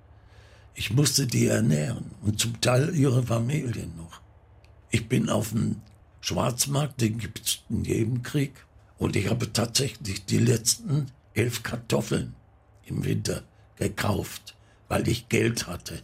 Ich 0.80 0.94
musste 0.94 1.26
die 1.26 1.48
ernähren 1.48 2.12
und 2.22 2.40
zum 2.40 2.62
Teil 2.62 2.96
ihre 2.96 3.24
Familien 3.24 3.98
noch. 3.98 4.22
Ich 4.92 5.10
bin 5.10 5.28
auf 5.28 5.50
dem 5.50 5.82
Schwarzmarkt, 6.22 7.02
den 7.02 7.18
gibt 7.18 7.42
es 7.44 7.60
in 7.68 7.84
jedem 7.84 8.22
Krieg, 8.22 8.54
und 9.00 9.16
ich 9.16 9.28
habe 9.28 9.52
tatsächlich 9.52 10.26
die 10.26 10.38
letzten 10.38 11.08
elf 11.34 11.64
Kartoffeln 11.64 12.36
im 12.86 13.04
Winter 13.04 13.42
gekauft, 13.78 14.56
weil 14.88 15.08
ich 15.08 15.30
Geld 15.30 15.66
hatte. 15.66 16.04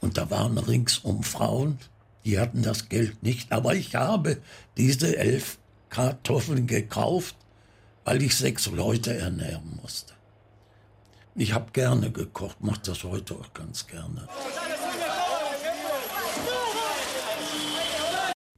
Und 0.00 0.18
da 0.18 0.28
waren 0.32 0.58
ringsum 0.58 1.22
Frauen, 1.22 1.78
die 2.24 2.40
hatten 2.40 2.62
das 2.62 2.88
Geld 2.88 3.22
nicht. 3.22 3.52
Aber 3.52 3.76
ich 3.76 3.94
habe 3.94 4.38
diese 4.76 5.16
elf 5.16 5.58
Kartoffeln 5.90 6.66
gekauft, 6.66 7.36
weil 8.04 8.20
ich 8.22 8.34
sechs 8.34 8.66
Leute 8.66 9.16
ernähren 9.16 9.78
musste. 9.80 10.17
Ich 11.40 11.52
habe 11.52 11.70
gerne 11.72 12.10
gekocht, 12.10 12.60
mache 12.64 12.80
das 12.84 13.04
heute 13.04 13.36
auch 13.36 13.54
ganz 13.54 13.86
gerne. 13.86 14.26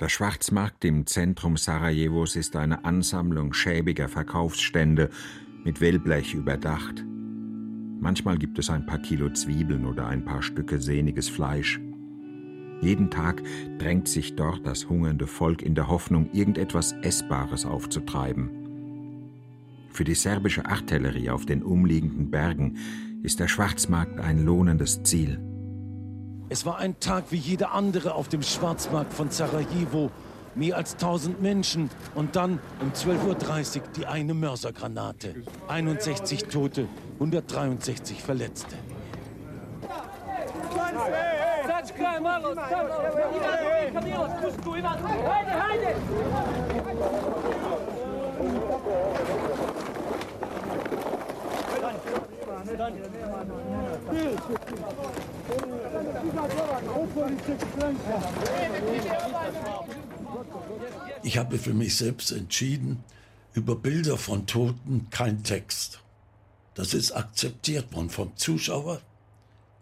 Der 0.00 0.08
Schwarzmarkt 0.08 0.86
im 0.86 1.06
Zentrum 1.06 1.58
Sarajevos 1.58 2.36
ist 2.36 2.56
eine 2.56 2.86
Ansammlung 2.86 3.52
schäbiger 3.52 4.08
Verkaufsstände 4.08 5.10
mit 5.62 5.82
Wellblech 5.82 6.32
überdacht. 6.32 7.04
Manchmal 8.00 8.38
gibt 8.38 8.58
es 8.58 8.70
ein 8.70 8.86
paar 8.86 9.00
Kilo 9.00 9.30
Zwiebeln 9.30 9.84
oder 9.84 10.06
ein 10.06 10.24
paar 10.24 10.42
Stücke 10.42 10.80
sehniges 10.80 11.28
Fleisch. 11.28 11.78
Jeden 12.80 13.10
Tag 13.10 13.42
drängt 13.78 14.08
sich 14.08 14.36
dort 14.36 14.66
das 14.66 14.88
hungernde 14.88 15.26
Volk 15.26 15.60
in 15.60 15.74
der 15.74 15.88
Hoffnung, 15.88 16.30
irgendetwas 16.32 16.92
Essbares 17.02 17.66
aufzutreiben. 17.66 18.59
Für 19.92 20.04
die 20.04 20.14
serbische 20.14 20.66
Artillerie 20.66 21.30
auf 21.30 21.46
den 21.46 21.62
umliegenden 21.62 22.30
Bergen 22.30 22.78
ist 23.22 23.40
der 23.40 23.48
Schwarzmarkt 23.48 24.20
ein 24.20 24.44
lohnendes 24.44 25.02
Ziel. 25.02 25.40
Es 26.48 26.64
war 26.64 26.78
ein 26.78 26.98
Tag 27.00 27.24
wie 27.30 27.36
jeder 27.36 27.72
andere 27.72 28.14
auf 28.14 28.28
dem 28.28 28.42
Schwarzmarkt 28.42 29.12
von 29.12 29.30
Sarajevo. 29.30 30.10
Mehr 30.54 30.76
als 30.76 30.94
1000 30.94 31.40
Menschen 31.40 31.90
und 32.14 32.34
dann 32.34 32.58
um 32.80 32.90
12.30 32.90 33.76
Uhr 33.76 33.82
die 33.96 34.06
eine 34.06 34.34
Mörsergranate. 34.34 35.34
61 35.68 36.44
Tote, 36.44 36.88
163 37.20 38.20
Verletzte. 38.20 38.74
Ich 61.22 61.38
habe 61.38 61.58
für 61.58 61.74
mich 61.74 61.96
selbst 61.96 62.32
entschieden, 62.32 63.04
über 63.54 63.76
Bilder 63.76 64.16
von 64.16 64.46
Toten 64.46 65.08
kein 65.10 65.42
Text. 65.42 66.00
Das 66.74 66.94
ist 66.94 67.12
akzeptiert 67.12 67.92
worden 67.94 68.10
vom 68.10 68.36
Zuschauer, 68.36 69.00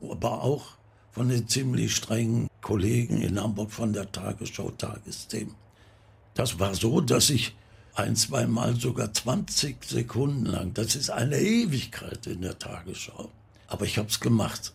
aber 0.01 0.43
auch 0.43 0.79
von 1.13 1.29
den 1.29 1.49
ziemlich 1.49 1.95
strengen 1.95 2.49
Kollegen 2.61 3.21
in 3.21 3.41
Hamburg 3.41 3.73
von 3.73 3.93
der 3.93 4.11
Tagesschau 4.11 4.71
Tagesthemen. 4.71 5.55
Das 6.35 6.59
war 6.59 6.75
so, 6.75 7.01
dass 7.01 7.31
ich 7.31 7.57
ein, 7.99 8.17
zweimal 8.17 8.77
sogar 8.77 9.13
20 9.13 9.85
Sekunden 9.85 10.47
lang, 10.47 10.75
das 10.75 10.97
ist 10.97 11.11
eine 11.11 11.39
Ewigkeit 11.39 12.27
in 12.27 12.43
der 12.43 12.59
Tagesschau, 12.59 13.31
aber 13.67 13.85
ich 13.85 13.99
habe 13.99 14.09
es 14.09 14.21
gemacht. 14.21 14.75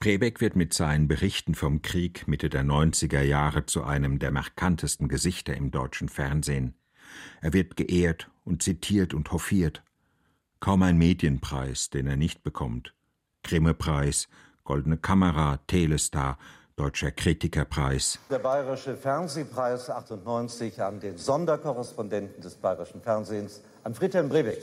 Prebeck 0.00 0.40
wird 0.40 0.54
mit 0.54 0.74
seinen 0.74 1.08
Berichten 1.08 1.54
vom 1.56 1.82
Krieg 1.82 2.28
Mitte 2.28 2.48
der 2.48 2.62
90er 2.62 3.22
Jahre 3.22 3.66
zu 3.66 3.82
einem 3.82 4.20
der 4.20 4.30
markantesten 4.30 5.08
Gesichter 5.08 5.56
im 5.56 5.72
deutschen 5.72 6.08
Fernsehen. 6.08 6.74
Er 7.40 7.52
wird 7.52 7.76
geehrt 7.76 8.30
und 8.44 8.62
zitiert 8.62 9.12
und 9.12 9.32
hofiert. 9.32 9.82
Kaum 10.60 10.82
ein 10.82 10.98
Medienpreis, 10.98 11.90
den 11.90 12.06
er 12.06 12.16
nicht 12.16 12.44
bekommt. 12.44 12.94
Grimme-Preis, 13.42 14.28
Goldene 14.62 14.98
Kamera, 14.98 15.58
Telestar, 15.66 16.38
Deutscher 16.78 17.10
Kritikerpreis. 17.10 18.20
Der 18.30 18.38
Bayerische 18.38 18.96
Fernsehpreis 18.96 19.90
98 19.90 20.80
an 20.80 21.00
den 21.00 21.18
Sonderkorrespondenten 21.18 22.40
des 22.40 22.54
Bayerischen 22.54 23.02
Fernsehens, 23.02 23.60
an 23.82 23.96
Friedhelm 23.96 24.28
Brebeck. 24.28 24.62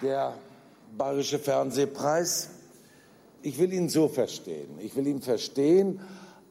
Der 0.00 0.34
Bayerische 0.96 1.40
Fernsehpreis, 1.40 2.50
ich 3.42 3.58
will 3.58 3.72
ihn 3.72 3.88
so 3.88 4.06
verstehen. 4.06 4.78
Ich 4.78 4.94
will 4.94 5.08
ihn 5.08 5.20
verstehen 5.20 6.00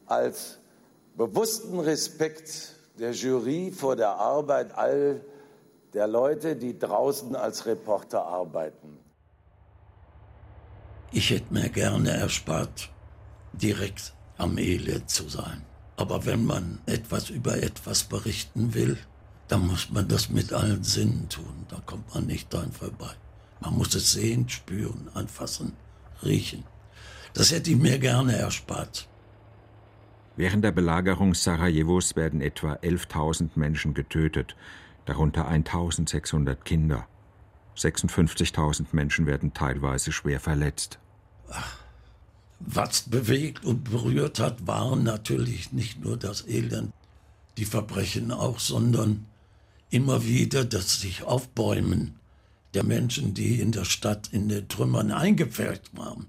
als 0.04 0.58
bewussten 1.16 1.80
Respekt 1.80 2.73
der 2.98 3.12
Jury 3.12 3.72
vor 3.72 3.96
der 3.96 4.10
Arbeit 4.10 4.72
all 4.76 5.20
der 5.92 6.06
Leute, 6.06 6.56
die 6.56 6.78
draußen 6.78 7.34
als 7.36 7.66
Reporter 7.66 8.24
arbeiten. 8.24 8.98
Ich 11.12 11.30
hätte 11.30 11.52
mir 11.52 11.68
gerne 11.68 12.10
erspart, 12.10 12.90
direkt 13.52 14.14
am 14.36 14.58
Elend 14.58 15.08
zu 15.08 15.28
sein. 15.28 15.64
Aber 15.96 16.26
wenn 16.26 16.44
man 16.44 16.80
etwas 16.86 17.30
über 17.30 17.62
etwas 17.62 18.02
berichten 18.04 18.74
will, 18.74 18.98
dann 19.46 19.66
muss 19.68 19.90
man 19.90 20.08
das 20.08 20.30
mit 20.30 20.52
allen 20.52 20.82
Sinnen 20.82 21.28
tun. 21.28 21.66
Da 21.68 21.80
kommt 21.86 22.12
man 22.14 22.26
nicht 22.26 22.52
dran 22.52 22.72
vorbei. 22.72 23.12
Man 23.60 23.74
muss 23.74 23.94
es 23.94 24.12
sehen, 24.12 24.48
spüren, 24.48 25.08
anfassen, 25.14 25.76
riechen. 26.24 26.64
Das 27.32 27.52
hätte 27.52 27.70
ich 27.70 27.76
mir 27.76 27.98
gerne 27.98 28.36
erspart. 28.36 29.08
Während 30.36 30.64
der 30.64 30.72
Belagerung 30.72 31.34
Sarajevos 31.34 32.16
werden 32.16 32.40
etwa 32.40 32.74
11.000 32.74 33.50
Menschen 33.54 33.94
getötet, 33.94 34.56
darunter 35.04 35.48
1.600 35.48 36.56
Kinder. 36.64 37.06
56.000 37.76 38.86
Menschen 38.92 39.26
werden 39.26 39.54
teilweise 39.54 40.12
schwer 40.12 40.40
verletzt. 40.40 40.98
Ach, 41.50 41.76
was 42.60 43.02
bewegt 43.02 43.64
und 43.64 43.84
berührt 43.84 44.40
hat, 44.40 44.66
waren 44.66 45.02
natürlich 45.02 45.72
nicht 45.72 46.02
nur 46.02 46.16
das 46.16 46.46
Elend, 46.46 46.92
die 47.56 47.64
Verbrechen 47.64 48.30
auch, 48.32 48.58
sondern 48.58 49.26
immer 49.90 50.24
wieder 50.24 50.64
das 50.64 51.00
sich 51.00 51.22
aufbäumen 51.22 52.18
der 52.74 52.82
Menschen, 52.82 53.34
die 53.34 53.60
in 53.60 53.70
der 53.70 53.84
Stadt 53.84 54.28
in 54.32 54.48
den 54.48 54.66
Trümmern 54.68 55.12
eingepfercht 55.12 55.96
waren. 55.96 56.26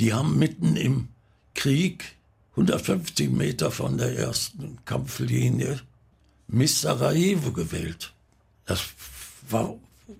Die 0.00 0.12
haben 0.12 0.38
mitten 0.38 0.74
im 0.76 1.08
Krieg 1.54 2.16
150 2.52 3.30
Meter 3.30 3.70
von 3.70 3.96
der 3.96 4.18
ersten 4.18 4.78
Kampflinie 4.84 5.80
Miss 6.48 6.80
Sarajevo 6.80 7.52
gewählt. 7.52 8.12
Das 8.66 8.80
war 9.48 9.76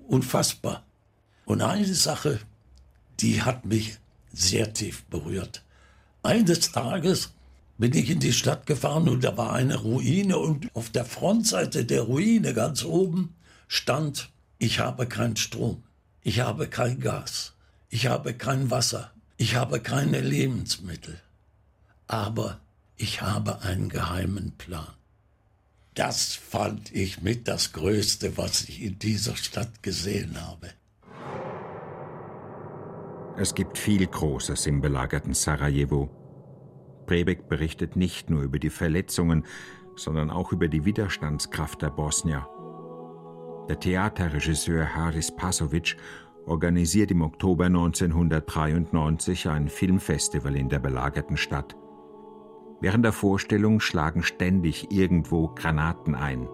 unfassbar. 0.07 0.85
Und 1.45 1.61
eine 1.61 1.93
Sache, 1.93 2.39
die 3.19 3.43
hat 3.43 3.65
mich 3.65 3.99
sehr 4.33 4.73
tief 4.73 5.03
berührt. 5.07 5.65
Eines 6.23 6.71
Tages 6.71 7.33
bin 7.79 7.95
ich 7.95 8.11
in 8.11 8.21
die 8.21 8.33
Stadt 8.33 8.67
gefahren 8.67 9.09
und 9.09 9.25
da 9.25 9.37
war 9.37 9.53
eine 9.53 9.77
Ruine 9.77 10.39
und 10.39 10.69
auf 10.75 10.91
der 10.91 11.05
Frontseite 11.05 11.85
der 11.85 12.03
Ruine 12.03 12.55
ganz 12.55 12.85
oben 12.85 13.35
stand, 13.67 14.31
ich 14.59 14.79
habe 14.79 15.07
keinen 15.07 15.37
Strom, 15.37 15.83
ich 16.23 16.41
habe 16.41 16.69
kein 16.69 17.01
Gas, 17.01 17.55
ich 17.89 18.07
habe 18.07 18.35
kein 18.35 18.71
Wasser, 18.71 19.11
ich 19.37 19.57
habe 19.57 19.81
keine 19.81 20.21
Lebensmittel 20.21 21.21
aber 22.11 22.61
ich 22.97 23.23
habe 23.23 23.63
einen 23.63 23.89
geheimen 23.89 24.53
Plan. 24.59 24.95
Das 25.95 26.35
fand 26.35 26.93
ich 26.93 27.23
mit 27.23 27.47
das 27.47 27.73
Größte, 27.73 28.37
was 28.37 28.69
ich 28.69 28.83
in 28.83 28.99
dieser 28.99 29.37
Stadt 29.37 29.83
gesehen 29.83 30.37
habe. 30.41 30.71
Es 33.37 33.55
gibt 33.55 33.79
viel 33.79 34.07
Großes 34.07 34.67
im 34.67 34.81
belagerten 34.81 35.35
Sarajevo. 35.35 36.11
Brebeck 37.07 37.49
berichtet 37.49 37.95
nicht 37.95 38.29
nur 38.29 38.43
über 38.43 38.59
die 38.59 38.71
Verletzungen, 38.71 39.45
sondern 39.95 40.31
auch 40.31 40.53
über 40.53 40.67
die 40.67 40.85
Widerstandskraft 40.85 41.81
der 41.83 41.91
Bosnier. 41.91 42.47
Der 43.69 43.79
Theaterregisseur 43.79 44.97
Haris 44.97 45.31
Pasovic 45.35 45.97
organisiert 46.45 47.13
im 47.13 47.23
Oktober 47.23 47.67
1993 47.67 49.49
ein 49.49 49.69
Filmfestival 49.69 50.57
in 50.57 50.69
der 50.69 50.81
belagerten 50.81 51.37
Stadt. 51.37 51.77
Während 52.81 53.05
der 53.05 53.13
Vorstellung 53.13 53.81
schlagen 53.81 54.23
ständig 54.23 54.91
irgendwo 54.91 55.49
Granaten 55.49 56.15
ein. 56.15 56.49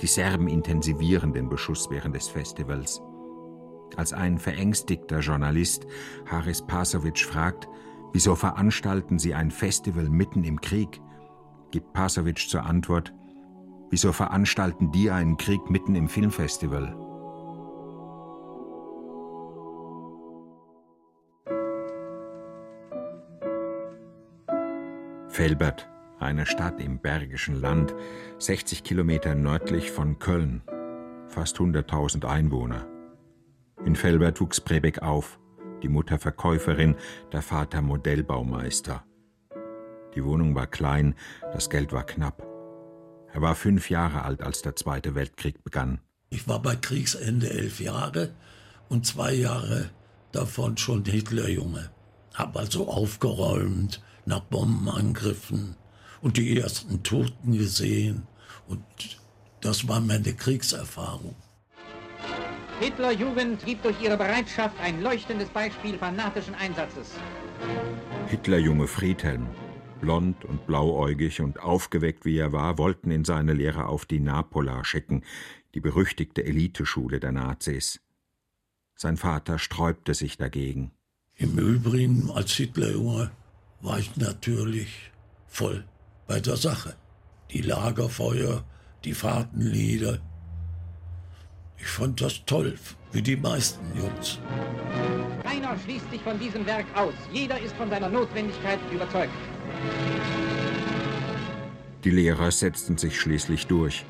Die 0.00 0.06
Serben 0.06 0.46
intensivieren 0.46 1.32
den 1.32 1.48
Beschuss 1.48 1.90
während 1.90 2.14
des 2.14 2.28
Festivals. 2.28 3.02
Als 3.96 4.12
ein 4.12 4.38
verängstigter 4.38 5.18
Journalist 5.20 5.86
Haris 6.30 6.62
Pasovic 6.64 7.18
fragt, 7.18 7.68
wieso 8.12 8.36
veranstalten 8.36 9.18
Sie 9.18 9.34
ein 9.34 9.50
Festival 9.50 10.08
mitten 10.08 10.44
im 10.44 10.60
Krieg, 10.60 11.00
gibt 11.72 11.92
Pasovic 11.92 12.38
zur 12.48 12.64
Antwort, 12.64 13.12
wieso 13.90 14.12
veranstalten 14.12 14.92
die 14.92 15.10
einen 15.10 15.36
Krieg 15.36 15.68
mitten 15.70 15.96
im 15.96 16.08
Filmfestival? 16.08 17.07
Velbert, 25.38 25.88
eine 26.18 26.46
Stadt 26.46 26.80
im 26.80 26.98
Bergischen 26.98 27.60
Land, 27.60 27.94
60 28.40 28.82
Kilometer 28.82 29.36
nördlich 29.36 29.92
von 29.92 30.18
Köln, 30.18 30.62
fast 31.28 31.58
100.000 31.58 32.24
Einwohner. 32.24 32.88
In 33.86 33.94
Velbert 33.94 34.40
wuchs 34.40 34.60
Prebeck 34.60 35.00
auf, 35.00 35.38
die 35.84 35.88
Mutter 35.88 36.18
Verkäuferin, 36.18 36.96
der 37.30 37.42
Vater 37.42 37.82
Modellbaumeister. 37.82 39.04
Die 40.16 40.24
Wohnung 40.24 40.56
war 40.56 40.66
klein, 40.66 41.14
das 41.52 41.70
Geld 41.70 41.92
war 41.92 42.04
knapp. 42.04 42.44
Er 43.32 43.40
war 43.40 43.54
fünf 43.54 43.90
Jahre 43.90 44.22
alt, 44.22 44.42
als 44.42 44.62
der 44.62 44.74
Zweite 44.74 45.14
Weltkrieg 45.14 45.62
begann. 45.62 46.00
Ich 46.30 46.48
war 46.48 46.60
bei 46.60 46.74
Kriegsende 46.74 47.48
elf 47.48 47.78
Jahre 47.78 48.34
und 48.88 49.06
zwei 49.06 49.34
Jahre 49.34 49.90
davon 50.32 50.76
schon 50.78 51.04
Hitlerjunge. 51.04 51.90
Hab 52.34 52.56
also 52.56 52.88
aufgeräumt, 52.88 54.02
nach 54.28 54.40
Bombenangriffen 54.40 55.74
und 56.20 56.36
die 56.36 56.58
ersten 56.58 57.02
Toten 57.02 57.52
gesehen. 57.52 58.26
Und 58.68 58.84
das 59.60 59.88
war 59.88 60.00
meine 60.00 60.34
Kriegserfahrung. 60.34 61.34
Hitlerjugend 62.80 63.64
gibt 63.64 63.84
durch 63.84 64.00
ihre 64.00 64.16
Bereitschaft 64.16 64.78
ein 64.80 65.02
leuchtendes 65.02 65.48
Beispiel 65.48 65.98
fanatischen 65.98 66.54
Einsatzes. 66.54 67.10
Hitlerjunge 68.28 68.86
Friedhelm, 68.86 69.48
blond 70.00 70.44
und 70.44 70.64
blauäugig 70.66 71.40
und 71.40 71.60
aufgeweckt 71.60 72.24
wie 72.24 72.38
er 72.38 72.52
war, 72.52 72.78
wollten 72.78 73.10
ihn 73.10 73.24
seine 73.24 73.54
Lehre 73.54 73.86
auf 73.86 74.06
die 74.06 74.20
Napola 74.20 74.84
schicken, 74.84 75.24
die 75.74 75.80
berüchtigte 75.80 76.44
Eliteschule 76.44 77.18
der 77.18 77.32
Nazis. 77.32 78.00
Sein 78.94 79.16
Vater 79.16 79.58
sträubte 79.58 80.14
sich 80.14 80.36
dagegen. 80.36 80.92
Im 81.34 81.58
Übrigen, 81.58 82.30
als 82.30 82.52
Hitlerjunge 82.52 83.30
war 83.80 83.98
ich 83.98 84.16
natürlich 84.16 85.10
voll 85.46 85.84
bei 86.26 86.40
der 86.40 86.56
Sache. 86.56 86.94
die 87.50 87.62
Lagerfeuer, 87.62 88.62
die 89.04 89.14
Fahrtenlieder. 89.14 90.18
Ich 91.78 91.86
fand 91.86 92.20
das 92.20 92.44
toll, 92.44 92.74
wie 93.12 93.22
die 93.22 93.36
meisten 93.36 93.86
Jungs. 93.96 94.38
Keiner 95.42 95.78
schließt 95.78 96.10
sich 96.10 96.20
von 96.20 96.38
diesem 96.38 96.66
Werk 96.66 96.84
aus. 96.94 97.14
Jeder 97.32 97.58
ist 97.58 97.74
von 97.76 97.88
seiner 97.88 98.10
Notwendigkeit 98.10 98.78
überzeugt. 98.92 99.32
Die 102.04 102.10
Lehrer 102.10 102.50
setzten 102.50 102.98
sich 102.98 103.18
schließlich 103.18 103.66
durch. 103.66 104.04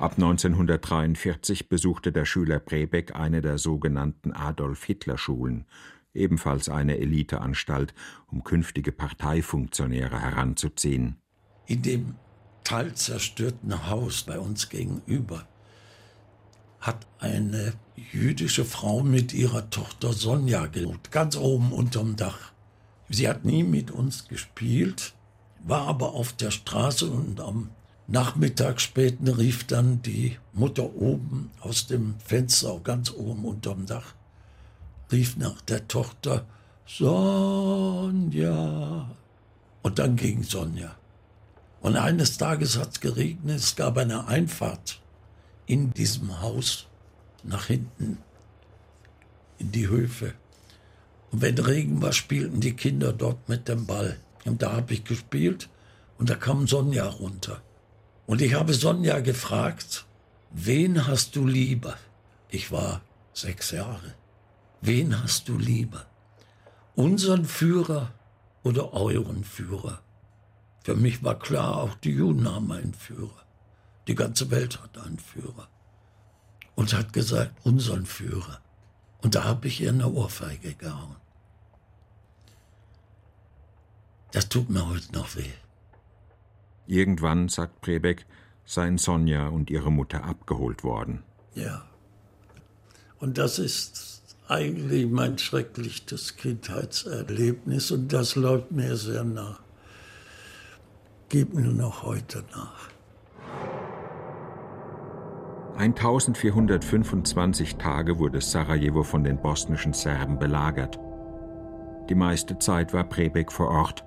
Ab 0.00 0.14
1943 0.14 1.68
besuchte 1.68 2.10
der 2.10 2.24
Schüler 2.24 2.58
Brebeck 2.58 3.14
eine 3.14 3.40
der 3.40 3.58
sogenannten 3.58 4.32
Adolf-Hitler-Schulen, 4.32 5.66
ebenfalls 6.14 6.68
eine 6.68 6.98
Eliteanstalt, 6.98 7.94
um 8.30 8.44
künftige 8.44 8.92
Parteifunktionäre 8.92 10.20
heranzuziehen. 10.20 11.16
In 11.66 11.82
dem 11.82 12.14
teilzerstörten 12.62 13.88
Haus 13.88 14.22
bei 14.22 14.38
uns 14.38 14.68
gegenüber 14.68 15.46
hat 16.80 17.06
eine 17.18 17.72
jüdische 18.12 18.64
Frau 18.64 19.02
mit 19.02 19.32
ihrer 19.32 19.70
Tochter 19.70 20.12
Sonja 20.12 20.66
gelebt, 20.66 21.10
ganz 21.10 21.36
oben 21.36 21.72
unterm 21.72 22.16
Dach. 22.16 22.52
Sie 23.08 23.28
hat 23.28 23.44
nie 23.44 23.62
mit 23.62 23.90
uns 23.90 24.28
gespielt, 24.28 25.14
war 25.62 25.86
aber 25.88 26.14
auf 26.14 26.32
der 26.32 26.50
Straße 26.50 27.10
und 27.10 27.40
am 27.40 27.70
Nachmittag 28.06 28.82
späten 28.82 29.28
rief 29.28 29.64
dann 29.64 30.02
die 30.02 30.36
Mutter 30.52 30.94
oben 30.94 31.50
aus 31.60 31.86
dem 31.86 32.16
Fenster, 32.18 32.78
ganz 32.84 33.10
oben 33.10 33.46
unterm 33.46 33.86
Dach, 33.86 34.14
rief 35.10 35.36
nach 35.36 35.60
der 35.62 35.86
Tochter 35.88 36.46
Sonja. 36.86 38.46
Und 39.82 39.98
dann 39.98 40.16
ging 40.16 40.42
Sonja. 40.42 40.96
Und 41.80 41.96
eines 41.96 42.38
Tages 42.38 42.78
hat 42.78 42.92
es 42.92 43.00
geregnet, 43.00 43.58
es 43.58 43.76
gab 43.76 43.98
eine 43.98 44.26
Einfahrt 44.26 45.00
in 45.66 45.92
diesem 45.92 46.40
Haus 46.40 46.86
nach 47.42 47.66
hinten 47.66 48.18
in 49.58 49.70
die 49.72 49.88
Höfe. 49.88 50.32
Und 51.30 51.42
wenn 51.42 51.58
Regen 51.58 52.00
war, 52.00 52.12
spielten 52.12 52.60
die 52.60 52.74
Kinder 52.74 53.12
dort 53.12 53.48
mit 53.48 53.68
dem 53.68 53.86
Ball. 53.86 54.18
Und 54.44 54.62
da 54.62 54.72
habe 54.72 54.94
ich 54.94 55.04
gespielt 55.04 55.68
und 56.18 56.30
da 56.30 56.34
kam 56.36 56.66
Sonja 56.66 57.06
runter. 57.06 57.60
Und 58.26 58.40
ich 58.40 58.54
habe 58.54 58.72
Sonja 58.72 59.20
gefragt, 59.20 60.06
wen 60.50 61.06
hast 61.06 61.36
du 61.36 61.46
lieber? 61.46 61.96
Ich 62.48 62.72
war 62.72 63.02
sechs 63.32 63.72
Jahre. 63.72 64.14
Wen 64.86 65.22
hast 65.22 65.48
du 65.48 65.56
lieber? 65.56 66.04
Unseren 66.94 67.46
Führer 67.46 68.12
oder 68.62 68.92
euren 68.92 69.42
Führer? 69.42 70.02
Für 70.82 70.94
mich 70.94 71.24
war 71.24 71.38
klar, 71.38 71.78
auch 71.78 71.94
die 71.94 72.10
Juden 72.10 72.46
haben 72.46 72.70
einen 72.70 72.92
Führer. 72.92 73.46
Die 74.08 74.14
ganze 74.14 74.50
Welt 74.50 74.82
hat 74.82 74.98
einen 74.98 75.18
Führer. 75.18 75.68
Und 76.74 76.92
hat 76.92 77.14
gesagt, 77.14 77.64
unseren 77.64 78.04
Führer. 78.04 78.60
Und 79.22 79.34
da 79.34 79.44
habe 79.44 79.68
ich 79.68 79.80
ihr 79.80 79.88
eine 79.88 80.06
Ohrfeige 80.06 80.74
gehauen. 80.74 81.16
Das 84.32 84.50
tut 84.50 84.68
mir 84.68 84.86
heute 84.86 85.14
noch 85.14 85.34
weh. 85.34 85.54
Irgendwann, 86.86 87.48
sagt 87.48 87.80
Prebeck, 87.80 88.26
seien 88.66 88.98
Sonja 88.98 89.48
und 89.48 89.70
ihre 89.70 89.90
Mutter 89.90 90.24
abgeholt 90.24 90.84
worden. 90.84 91.22
Ja. 91.54 91.86
Und 93.18 93.38
das 93.38 93.58
ist 93.58 94.13
eigentlich 94.48 95.10
mein 95.10 95.38
schrecklichstes 95.38 96.36
Kindheitserlebnis 96.36 97.90
und 97.90 98.12
das 98.12 98.36
läuft 98.36 98.72
mir 98.72 98.96
sehr 98.96 99.24
nah. 99.24 99.58
Gib 101.28 101.54
mir 101.54 101.72
noch 101.72 102.02
heute 102.02 102.44
nach. 102.52 102.88
1425 105.76 107.76
Tage 107.76 108.18
wurde 108.18 108.40
Sarajevo 108.40 109.02
von 109.02 109.24
den 109.24 109.42
bosnischen 109.42 109.92
Serben 109.92 110.38
belagert. 110.38 111.00
Die 112.08 112.14
meiste 112.14 112.58
Zeit 112.58 112.92
war 112.92 113.04
Prebeck 113.04 113.50
vor 113.50 113.70
Ort 113.70 114.04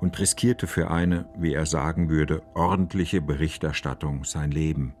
und 0.00 0.16
riskierte 0.18 0.66
für 0.68 0.90
eine, 0.90 1.28
wie 1.36 1.54
er 1.54 1.66
sagen 1.66 2.08
würde, 2.08 2.42
ordentliche 2.54 3.20
Berichterstattung 3.20 4.24
sein 4.24 4.52
Leben. 4.52 4.94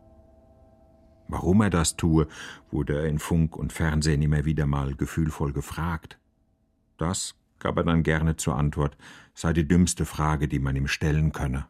Warum 1.28 1.60
er 1.60 1.70
das 1.70 1.96
tue, 1.96 2.26
wurde 2.70 2.98
er 2.98 3.06
in 3.06 3.18
Funk 3.18 3.56
und 3.56 3.72
Fernsehen 3.72 4.22
immer 4.22 4.44
wieder 4.44 4.66
mal 4.66 4.94
gefühlvoll 4.94 5.52
gefragt. 5.52 6.18
Das 6.96 7.34
gab 7.58 7.76
er 7.76 7.84
dann 7.84 8.02
gerne 8.02 8.36
zur 8.36 8.56
Antwort, 8.56 8.96
sei 9.34 9.52
die 9.52 9.68
dümmste 9.68 10.04
Frage, 10.04 10.48
die 10.48 10.58
man 10.58 10.76
ihm 10.76 10.88
stellen 10.88 11.32
könne. 11.32 11.66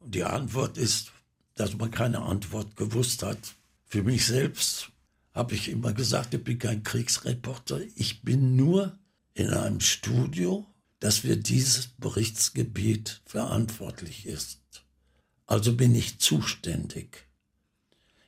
Die 0.00 0.24
Antwort 0.24 0.78
ist, 0.78 1.12
dass 1.54 1.76
man 1.76 1.90
keine 1.90 2.22
Antwort 2.22 2.76
gewusst 2.76 3.22
hat. 3.22 3.54
Für 3.86 4.02
mich 4.02 4.26
selbst 4.26 4.90
habe 5.34 5.54
ich 5.54 5.70
immer 5.70 5.92
gesagt, 5.92 6.34
ich 6.34 6.44
bin 6.44 6.58
kein 6.58 6.82
Kriegsreporter, 6.82 7.80
ich 7.96 8.22
bin 8.22 8.56
nur 8.56 8.98
in 9.34 9.50
einem 9.50 9.80
Studio 9.80 10.66
das 11.02 11.18
für 11.18 11.36
dieses 11.36 11.88
Berichtsgebiet 11.88 13.22
verantwortlich 13.26 14.24
ist. 14.24 14.60
Also 15.46 15.74
bin 15.74 15.96
ich 15.96 16.20
zuständig. 16.20 17.26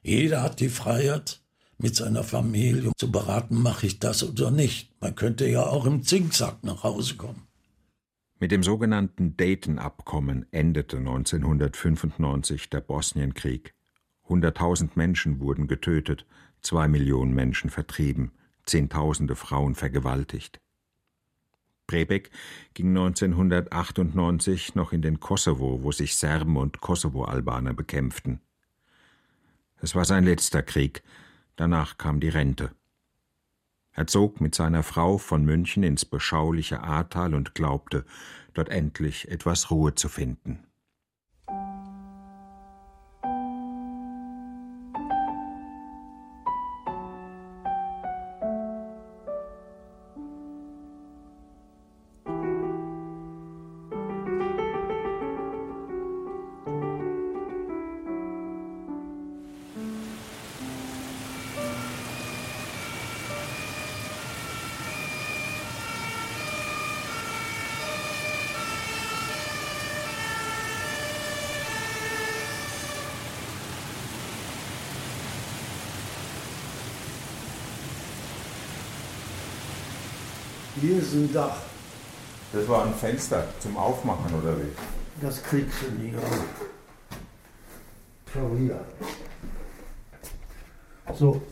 Jeder 0.05 0.43
hat 0.43 0.61
die 0.61 0.69
Freiheit, 0.69 1.41
mit 1.79 1.97
seiner 1.97 2.23
Familie 2.23 2.93
zu 2.97 3.11
beraten, 3.11 3.61
mache 3.61 3.87
ich 3.87 3.99
das 3.99 4.23
oder 4.23 4.51
nicht. 4.51 4.91
Man 5.01 5.15
könnte 5.15 5.49
ja 5.49 5.65
auch 5.67 5.87
im 5.87 6.03
Zinksack 6.03 6.63
nach 6.63 6.85
Hause 6.85 7.17
kommen. 7.17 7.49
Mit 8.39 8.53
dem 8.53 8.63
sogenannten 8.63 9.37
Dayton-Abkommen 9.39 10.45
endete 10.53 10.99
1995 10.99 12.69
der 12.69 12.83
Bosnienkrieg. 12.83 13.73
Hunderttausend 14.29 14.95
Menschen 14.97 15.41
wurden 15.41 15.69
getötet, 15.69 16.27
zwei 16.61 16.87
Millionen 16.87 17.33
Menschen 17.33 17.71
vertrieben, 17.71 18.33
Zehntausende 18.67 19.37
Frauen 19.37 19.75
vergewaltigt. 19.75 20.61
Brebeck 21.87 22.31
ging 22.75 22.89
1998 22.89 24.75
noch 24.75 24.93
in 24.93 25.01
den 25.01 25.21
Kosovo, 25.21 25.83
wo 25.83 25.93
sich 25.93 26.17
Serben 26.17 26.57
und 26.57 26.81
Kosovo-Albaner 26.81 27.73
bekämpften. 27.73 28.41
Es 29.81 29.95
war 29.95 30.05
sein 30.05 30.25
letzter 30.25 30.63
Krieg, 30.63 31.03
danach 31.57 31.99
kam 31.99 32.21
die 32.21 32.29
Rente. 32.29 32.75
Er 33.93 34.07
zog 34.07 34.41
mit 34.41 34.55
seiner 34.55 34.83
Frau 34.83 35.19
von 35.19 35.45
München 35.45 35.83
ins 35.83 36.05
beschauliche 36.05 36.83
Ahrtal 36.83 37.35
und 37.35 37.55
glaubte, 37.55 38.05
dort 38.53 38.69
endlich 38.69 39.29
etwas 39.31 39.71
Ruhe 39.71 39.95
zu 39.95 40.09
finden. 40.09 40.67
Fenster 83.05 83.45
zum 83.61 83.77
Aufmachen, 83.77 84.35
oder 84.41 84.57
wie? 84.57 84.73
Das 85.21 85.43
kriegst 85.43 85.77
du 85.83 86.03
nie 86.03 86.17
auf. 86.17 86.45
Schau 88.33 88.51
hier. 88.57 88.81
So. 91.15 91.43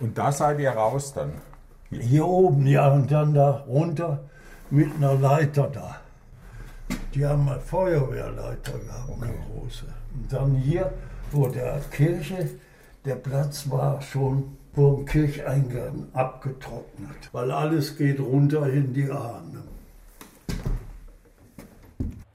Und 0.00 0.18
da 0.18 0.30
seid 0.30 0.60
ihr 0.60 0.70
raus 0.70 1.14
dann? 1.14 1.32
Hier 1.90 2.26
oben, 2.26 2.66
ja, 2.66 2.92
und 2.92 3.10
dann 3.10 3.32
da 3.32 3.64
runter 3.66 4.20
mit 4.68 4.94
einer 4.96 5.14
Leiter 5.14 5.70
da. 5.72 5.96
Die 7.14 7.24
haben 7.24 7.48
eine 7.48 7.58
Feuerwehrleiter 7.58 8.72
gehabt, 8.72 9.08
okay. 9.08 9.22
eine 9.22 9.32
große. 9.32 9.86
Und 10.12 10.30
dann 10.30 10.56
hier 10.56 10.92
vor 11.30 11.50
der 11.50 11.80
Kirche, 11.90 12.50
der 13.06 13.16
Platz 13.16 13.70
war 13.70 14.02
schon 14.02 14.58
vor 14.74 14.96
dem 14.96 15.06
Kircheingang 15.06 16.08
abgetrocknet, 16.12 17.30
weil 17.32 17.50
alles 17.50 17.96
geht 17.96 18.20
runter 18.20 18.68
in 18.68 18.92
die 18.92 19.10
Ahne. 19.10 19.62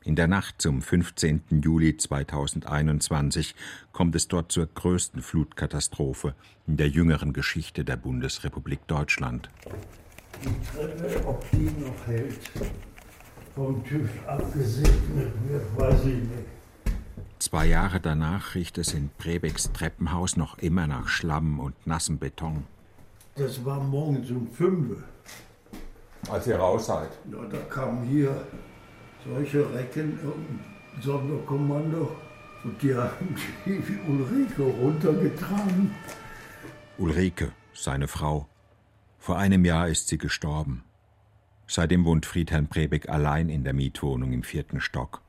In 0.05 0.17
der 0.17 0.27
Nacht 0.27 0.61
zum 0.61 0.81
15. 0.81 1.61
Juli 1.63 1.95
2021 1.95 3.55
kommt 3.93 4.15
es 4.15 4.27
dort 4.27 4.51
zur 4.51 4.65
größten 4.65 5.21
Flutkatastrophe 5.21 6.35
in 6.67 6.75
der 6.75 6.89
jüngeren 6.89 7.31
Geschichte 7.31 7.85
der 7.85 7.95
Bundesrepublik 7.95 8.85
Deutschland. 8.87 9.49
Die 10.43 10.77
Treppe, 10.77 11.25
ob 11.25 11.49
die 11.51 11.69
noch 11.79 12.07
hält, 12.07 12.37
vom 13.55 13.81
TÜV 13.85 14.09
abgesegnet 14.27 15.31
wird, 15.47 15.77
weiß 15.77 16.01
ich 16.01 16.15
nicht. 16.15 16.47
Zwei 17.39 17.67
Jahre 17.67 18.01
danach 18.01 18.55
riecht 18.55 18.77
es 18.77 18.93
in 18.93 19.09
Prebecks 19.17 19.71
Treppenhaus 19.71 20.35
noch 20.35 20.57
immer 20.57 20.85
nach 20.85 21.07
Schlamm 21.07 21.61
und 21.61 21.87
nassem 21.87 22.17
Beton. 22.17 22.65
Das 23.35 23.63
war 23.63 23.81
morgens 23.81 24.29
um 24.31 24.47
fünf. 24.47 24.97
Als 26.29 26.47
ihr 26.47 26.57
raus 26.57 26.87
seid. 26.87 27.09
Ja, 27.31 27.39
da 27.49 27.57
kamen 27.69 28.03
hier 28.03 28.45
solche 29.25 29.73
Recken 29.73 30.19
im 30.21 31.01
Sonderkommando 31.01 32.15
und 32.63 32.81
die 32.81 32.93
haben 32.95 33.35
die 33.65 33.99
Ulrike 34.07 34.63
runtergetragen. 34.63 35.91
Ulrike, 36.97 37.51
seine 37.73 38.07
Frau. 38.07 38.47
Vor 39.19 39.37
einem 39.37 39.65
Jahr 39.65 39.87
ist 39.87 40.07
sie 40.07 40.17
gestorben. 40.17 40.83
Seitdem 41.67 42.05
wohnt 42.05 42.25
Friedhelm 42.25 42.67
Prebeck 42.67 43.09
allein 43.09 43.49
in 43.49 43.63
der 43.63 43.73
Mietwohnung 43.73 44.33
im 44.33 44.43
vierten 44.43 44.81
Stock. 44.81 45.21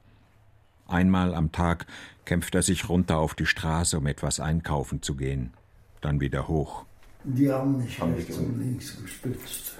Einmal 0.86 1.34
am 1.34 1.52
Tag 1.52 1.86
kämpft 2.24 2.54
er 2.54 2.62
sich 2.62 2.88
runter 2.88 3.18
auf 3.18 3.34
die 3.34 3.46
Straße, 3.46 3.96
um 3.98 4.06
etwas 4.06 4.40
einkaufen 4.40 5.00
zu 5.00 5.14
gehen, 5.14 5.52
dann 6.00 6.20
wieder 6.20 6.48
hoch. 6.48 6.84
Die 7.24 7.50
haben 7.50 7.78
mich 7.78 7.98
haben 7.98 8.12
rechts 8.12 8.36
und 8.36 8.58
links 8.58 9.00
gestützt, 9.00 9.76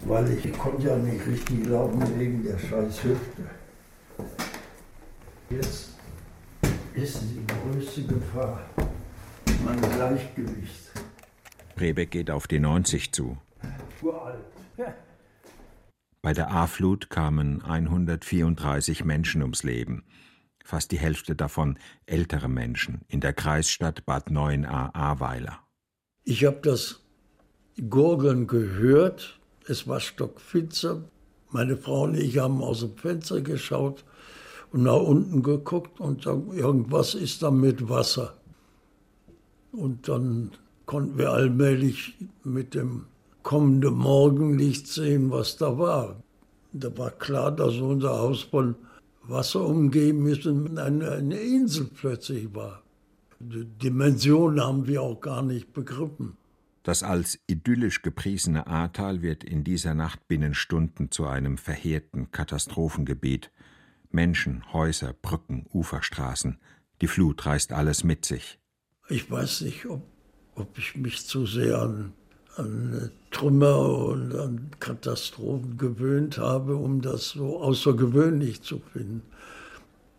weil 0.00 0.30
ich 0.32 0.52
konnte 0.52 0.88
ja 0.88 0.96
nicht 0.96 1.26
richtig 1.26 1.66
laufen 1.66 2.02
wegen 2.18 2.42
der 2.44 2.58
scheiß 2.58 3.04
Hüfte. 3.04 3.42
Jetzt 5.50 5.90
ist 6.94 7.22
die 7.22 7.44
größte 7.46 8.02
Gefahr 8.04 8.60
mein 9.64 9.80
Gleichgewicht. 9.80 10.90
Prebeck 11.74 12.10
geht 12.10 12.30
auf 12.30 12.46
die 12.46 12.58
90 12.58 13.12
zu. 13.12 13.38
Uralt. 14.02 14.44
Bei 16.22 16.32
der 16.32 16.50
A-Flut 16.50 17.10
kamen 17.10 17.62
134 17.62 19.04
Menschen 19.04 19.42
ums 19.42 19.62
Leben. 19.62 20.04
Fast 20.64 20.90
die 20.90 20.98
Hälfte 20.98 21.34
davon 21.34 21.78
ältere 22.06 22.48
Menschen 22.48 23.02
in 23.08 23.20
der 23.20 23.32
Kreisstadt 23.32 24.04
Bad 24.04 24.28
9a 24.28 24.94
Ahrweiler. 24.94 25.60
Ich 26.24 26.44
habe 26.44 26.58
das 26.62 27.02
Gurgeln 27.88 28.46
gehört. 28.46 29.37
Es 29.68 29.86
war 29.86 30.00
stockfinster. 30.00 31.02
Meine 31.50 31.76
Frau 31.76 32.04
und 32.04 32.16
ich 32.16 32.38
haben 32.38 32.62
aus 32.62 32.80
dem 32.80 32.96
Fenster 32.96 33.42
geschaut 33.42 34.02
und 34.72 34.84
nach 34.84 35.00
unten 35.00 35.42
geguckt 35.42 36.00
und 36.00 36.22
sagen, 36.22 36.52
irgendwas 36.54 37.14
ist 37.14 37.42
da 37.42 37.50
mit 37.50 37.86
Wasser. 37.90 38.32
Und 39.72 40.08
dann 40.08 40.52
konnten 40.86 41.18
wir 41.18 41.32
allmählich 41.32 42.14
mit 42.44 42.74
dem 42.74 43.04
kommenden 43.42 43.94
Morgenlicht 43.94 44.86
sehen, 44.86 45.30
was 45.30 45.58
da 45.58 45.78
war. 45.78 46.16
Da 46.72 46.96
war 46.96 47.10
klar, 47.10 47.52
dass 47.52 47.76
unser 47.76 48.18
Haus 48.18 48.44
von 48.44 48.74
Wasser 49.24 49.66
umgeben 49.66 50.26
ist 50.28 50.46
und 50.46 50.78
eine, 50.78 51.10
eine 51.10 51.38
Insel 51.38 51.90
plötzlich 51.94 52.54
war. 52.54 52.82
Die 53.38 53.66
Dimension 53.66 54.60
haben 54.60 54.86
wir 54.86 55.02
auch 55.02 55.20
gar 55.20 55.42
nicht 55.42 55.74
begriffen. 55.74 56.37
Das 56.88 57.02
als 57.02 57.38
idyllisch 57.46 58.00
gepriesene 58.00 58.66
Ahrtal 58.66 59.20
wird 59.20 59.44
in 59.44 59.62
dieser 59.62 59.92
Nacht 59.92 60.26
binnen 60.26 60.54
Stunden 60.54 61.10
zu 61.10 61.26
einem 61.26 61.58
verheerten 61.58 62.30
Katastrophengebiet. 62.30 63.50
Menschen, 64.10 64.64
Häuser, 64.72 65.12
Brücken, 65.12 65.66
Uferstraßen. 65.70 66.58
Die 67.02 67.06
Flut 67.06 67.44
reißt 67.44 67.74
alles 67.74 68.04
mit 68.04 68.24
sich. 68.24 68.58
Ich 69.10 69.30
weiß 69.30 69.60
nicht, 69.60 69.84
ob, 69.84 70.00
ob 70.54 70.78
ich 70.78 70.96
mich 70.96 71.26
zu 71.26 71.44
sehr 71.44 71.78
an, 71.78 72.14
an 72.56 73.10
Trümmer 73.32 73.80
und 74.06 74.34
an 74.34 74.70
Katastrophen 74.80 75.76
gewöhnt 75.76 76.38
habe, 76.38 76.76
um 76.76 77.02
das 77.02 77.28
so 77.28 77.60
außergewöhnlich 77.60 78.62
zu 78.62 78.80
finden. 78.94 79.20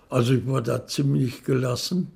Also 0.08 0.36
ich 0.36 0.46
war 0.46 0.62
da 0.62 0.86
ziemlich 0.86 1.44
gelassen, 1.44 2.12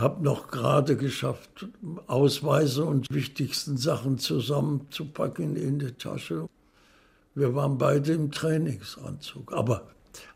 habe 0.00 0.24
noch 0.24 0.48
gerade 0.48 0.96
geschafft, 0.96 1.68
Ausweise 2.06 2.84
und 2.84 3.06
wichtigsten 3.10 3.76
Sachen 3.76 4.18
zusammenzupacken 4.18 5.56
in 5.56 5.78
die 5.78 5.92
Tasche. 5.92 6.48
Wir 7.34 7.54
waren 7.54 7.78
beide 7.78 8.12
im 8.12 8.30
Trainingsanzug, 8.30 9.52
aber 9.52 9.88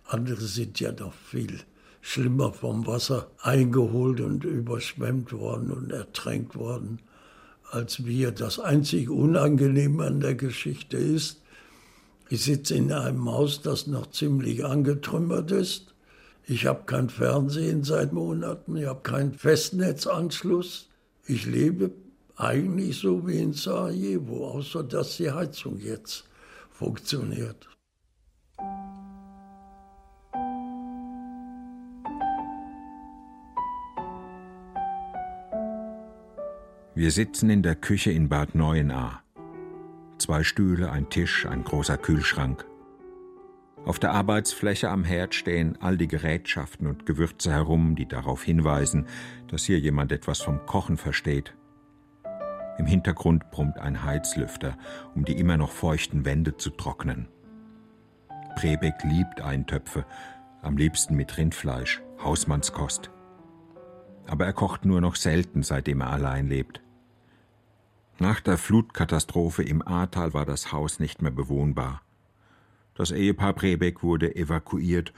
andere 0.07 0.43
sind 0.43 0.79
ja 0.81 0.93
noch 0.93 1.13
viel 1.13 1.61
schlimmer 2.01 2.53
vom 2.53 2.87
Wasser 2.87 3.31
eingeholt 3.41 4.21
und 4.21 4.45
überschwemmt 4.45 5.33
worden 5.33 5.71
und 5.71 5.91
ertränkt 5.91 6.55
worden 6.55 7.01
als 7.71 8.05
wir. 8.05 8.31
Das 8.31 8.59
einzig 8.59 9.09
Unangenehme 9.09 10.05
an 10.05 10.21
der 10.21 10.35
Geschichte 10.35 10.99
ist, 10.99 11.41
ich 12.29 12.45
sitze 12.45 12.75
in 12.75 12.93
einem 12.93 13.31
Haus, 13.31 13.63
das 13.63 13.87
noch 13.87 14.11
ziemlich 14.11 14.65
angetrümmert 14.65 15.51
ist. 15.51 15.94
Ich 16.47 16.67
habe 16.67 16.85
kein 16.85 17.09
Fernsehen 17.09 17.85
seit 17.85 18.13
Monaten, 18.13 18.77
ich 18.77 18.87
habe 18.87 19.01
keinen 19.01 19.33
Festnetzanschluss. 19.33 20.91
Ich 21.27 21.47
lebe 21.47 21.91
eigentlich 22.37 22.99
so 22.99 23.27
wie 23.27 23.39
in 23.39 23.55
Sarajevo, 23.55 24.49
außer 24.49 24.83
dass 24.83 25.17
die 25.17 25.31
Heizung 25.31 25.79
jetzt 25.79 26.25
funktioniert. 26.71 27.67
Wir 36.95 37.11
sitzen 37.11 37.49
in 37.49 37.63
der 37.63 37.75
Küche 37.75 38.11
in 38.13 38.29
Bad 38.29 38.55
Neuenahr. 38.55 39.23
Zwei 40.19 40.45
Stühle, 40.45 40.91
ein 40.91 41.09
Tisch, 41.09 41.47
ein 41.47 41.65
großer 41.65 41.97
Kühlschrank. 41.97 42.67
Auf 43.87 43.99
der 43.99 44.13
Arbeitsfläche 44.13 44.89
am 44.89 45.05
Herd 45.05 45.35
stehen 45.35 45.77
all 45.81 45.99
die 45.99 46.09
Gerätschaften 46.09 46.87
und 46.87 47.05
Gewürze 47.05 47.53
herum, 47.53 47.97
die 47.97 48.09
darauf 48.09 48.43
hinweisen, 48.43 49.07
dass 49.49 49.65
hier 49.65 49.79
jemand 49.79 50.11
etwas 50.11 50.41
vom 50.41 50.65
Kochen 50.65 50.97
versteht. 50.97 51.55
Im 52.79 52.87
Hintergrund 52.87 53.51
brummt 53.51 53.79
ein 53.79 54.03
Heizlüfter, 54.03 54.79
um 55.15 55.25
die 55.25 55.39
immer 55.39 55.59
noch 55.59 55.71
feuchten 55.71 56.25
Wände 56.25 56.57
zu 56.57 56.71
trocknen. 56.71 57.29
Prebeck 58.57 59.05
liebt 59.05 59.43
Eintöpfe, 59.43 60.07
am 60.63 60.79
liebsten 60.79 61.15
mit 61.15 61.37
Rindfleisch, 61.37 62.03
Hausmannskost. 62.23 63.11
Aber 64.27 64.47
er 64.47 64.55
kocht 64.55 64.87
nur 64.87 65.03
noch 65.03 65.17
selten, 65.17 65.63
seitdem 65.63 66.01
er 66.01 66.11
allein 66.11 66.49
lebt. 66.49 66.81
Nach 68.19 68.41
der 68.41 68.57
Flutkatastrophe 68.57 69.63
im 69.63 69.87
Ahrtal 69.87 70.33
war 70.33 70.47
das 70.47 70.73
Haus 70.73 71.01
nicht 71.01 71.21
mehr 71.21 71.33
bewohnbar. 71.33 72.01
Das 72.95 73.11
Ehepaar 73.11 73.55
Brebeck 73.55 74.03
wurde 74.03 74.37
evakuiert 74.37 75.13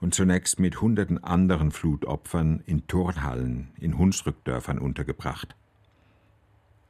und 0.00 0.14
zunächst 0.14 0.58
mit 0.60 0.80
hunderten 0.80 1.22
anderen 1.22 1.70
Flutopfern 1.70 2.62
in 2.66 2.86
Turnhallen 2.86 3.68
in 3.78 3.98
Hunsrückdörfern 3.98 4.78
untergebracht. 4.78 5.54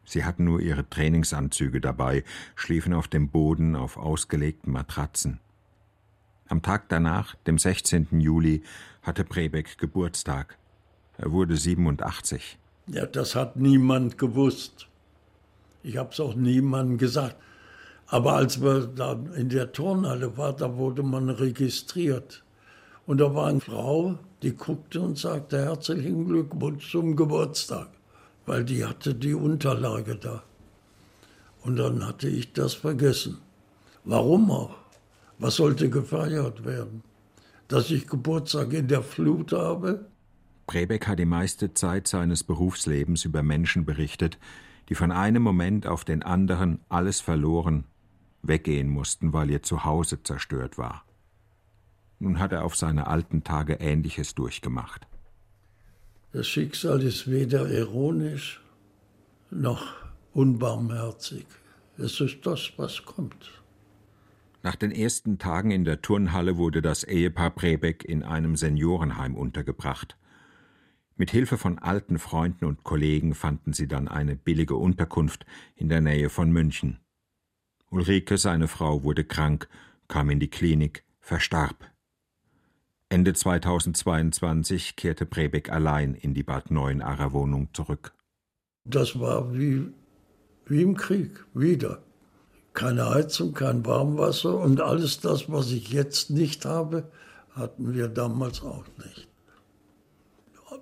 Sie 0.05 0.24
hatten 0.24 0.44
nur 0.44 0.61
ihre 0.61 0.88
Trainingsanzüge 0.88 1.81
dabei, 1.81 2.24
schliefen 2.55 2.94
auf 2.94 3.09
dem 3.09 3.29
Boden 3.29 3.77
auf 3.77 3.96
ausgelegten 3.96 4.72
Matratzen. 4.72 5.40
Am 6.48 6.62
Tag 6.62 6.88
danach, 6.88 7.35
dem 7.46 7.59
16. 7.59 8.20
Juli, 8.20 8.62
hatte 9.03 9.24
Brebeck 9.24 9.77
Geburtstag. 9.77 10.57
Er 11.18 11.33
wurde 11.33 11.57
87. 11.57 12.59
Ja, 12.87 13.05
das 13.05 13.35
hat 13.35 13.57
niemand 13.57 14.16
gewusst. 14.16 14.88
Ich 15.83 15.98
habe 15.98 16.11
es 16.11 16.20
auch 16.20 16.35
niemandem 16.35 16.96
gesagt. 16.96 17.37
Aber 18.11 18.35
als 18.35 18.62
wir 18.62 18.87
da 18.87 19.18
in 19.37 19.51
der 19.51 19.73
Turnhalle 19.73 20.37
waren, 20.37 20.57
da 20.57 20.77
wurde 20.77 21.03
man 21.03 21.29
registriert. 21.29 22.42
Und 23.07 23.18
da 23.18 23.35
war 23.35 23.49
eine 23.49 23.61
Frau, 23.61 24.18
die 24.42 24.53
guckte 24.53 25.01
und 25.01 25.18
sagte 25.18 25.59
herzlichen 25.59 26.27
Glückwunsch 26.27 26.90
zum 26.90 27.16
Geburtstag, 27.16 27.88
weil 28.47 28.64
die 28.64 28.85
hatte 28.85 29.14
die 29.14 29.35
Unterlage 29.35 30.16
da. 30.16 30.42
Und 31.62 31.77
dann 31.77 32.07
hatte 32.07 32.29
ich 32.29 32.53
das 32.55 32.75
vergessen. 32.75 33.38
Warum 34.05 34.51
auch? 34.51 34.77
Was 35.38 35.57
sollte 35.57 35.90
gefeiert 35.90 36.64
werden? 36.64 37.03
Dass 37.68 37.90
ich 37.90 38.07
Geburtstag 38.07 38.73
in 38.73 38.88
der 38.88 39.03
Flut 39.03 39.53
habe? 39.53 40.07
Brebeck 40.66 41.07
hat 41.07 41.18
die 41.18 41.27
meiste 41.27 41.75
Zeit 41.75 42.09
seines 42.09 42.42
Berufslebens 42.42 43.25
über 43.27 43.42
Menschen 43.42 43.85
berichtet, 43.85 44.38
die 44.88 44.94
von 44.94 45.12
einem 45.12 45.42
Moment 45.42 45.87
auf 45.87 46.05
den 46.05 46.23
anderen 46.23 46.81
alles 46.88 47.21
verloren, 47.21 47.85
weggehen 48.42 48.88
mussten, 48.88 49.33
weil 49.33 49.51
ihr 49.51 49.62
Zuhause 49.62 50.22
zerstört 50.22 50.79
war. 50.79 51.05
Nun 52.18 52.38
hat 52.38 52.53
er 52.53 52.64
auf 52.64 52.77
seine 52.77 53.07
alten 53.07 53.44
Tage 53.44 53.74
Ähnliches 53.74 54.35
durchgemacht. 54.35 55.07
Das 56.33 56.46
Schicksal 56.46 57.03
ist 57.03 57.31
weder 57.31 57.70
ironisch 57.70 58.61
noch 59.51 59.94
unbarmherzig. 60.33 61.46
Es 61.96 62.20
ist 62.20 62.44
das, 62.44 62.72
was 62.77 63.05
kommt. 63.05 63.51
Nach 64.62 64.77
den 64.77 64.90
ersten 64.90 65.38
Tagen 65.38 65.70
in 65.70 65.85
der 65.85 66.03
Turnhalle 66.03 66.57
wurde 66.57 66.83
das 66.83 67.05
Ehepaar 67.05 67.51
Prebeck 67.51 68.05
in 68.05 68.22
einem 68.22 68.57
Seniorenheim 68.57 69.35
untergebracht. 69.35 70.16
Mit 71.16 71.31
Hilfe 71.31 71.57
von 71.57 71.79
alten 71.79 72.18
Freunden 72.18 72.64
und 72.64 72.85
Kollegen 72.85 73.35
fanden 73.35 73.72
sie 73.72 73.88
dann 73.88 74.07
eine 74.07 74.37
billige 74.37 74.77
Unterkunft 74.77 75.46
in 75.74 75.88
der 75.88 76.01
Nähe 76.01 76.29
von 76.29 76.51
München. 76.51 77.01
Ulrike, 77.90 78.37
seine 78.37 78.68
Frau, 78.68 79.03
wurde 79.03 79.24
krank, 79.24 79.68
kam 80.09 80.29
in 80.31 80.40
die 80.40 80.51
Klinik, 80.51 81.05
verstarb. 81.20 81.90
Ende 83.09 83.33
2022 83.33 84.96
kehrte 84.96 85.24
Brebeck 85.24 85.72
allein 85.72 86.14
in 86.14 86.35
die 86.35 86.42
Bad 86.42 86.70
Neuenacher 86.70 87.33
Wohnung 87.33 87.68
zurück. 87.72 88.12
Das 88.85 89.18
war 89.18 89.55
wie, 89.55 89.87
wie 90.66 90.83
im 90.83 90.96
Krieg, 90.96 91.44
wieder. 91.55 92.03
Keine 92.74 93.09
Heizung, 93.09 93.55
kein 93.55 93.87
Warmwasser 93.87 94.59
und 94.59 94.83
alles 94.83 95.20
das, 95.20 95.51
was 95.51 95.70
ich 95.70 95.90
jetzt 95.90 96.29
nicht 96.29 96.66
habe, 96.66 97.11
hatten 97.53 97.94
wir 97.94 98.09
damals 98.09 98.62
auch 98.62 98.85
nicht. 98.98 99.29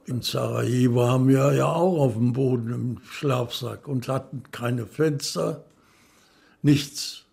In 0.07 0.23
Sarajevo 0.23 1.07
haben 1.07 1.29
wir 1.29 1.53
ja 1.55 1.67
auch 1.67 2.01
auf 2.01 2.15
dem 2.15 2.33
Boden 2.33 2.73
im 2.73 3.01
Schlafsack 3.05 3.87
und 3.87 4.09
hatten 4.09 4.43
keine 4.51 4.87
Fenster, 4.87 5.65
nichts. 6.63 7.25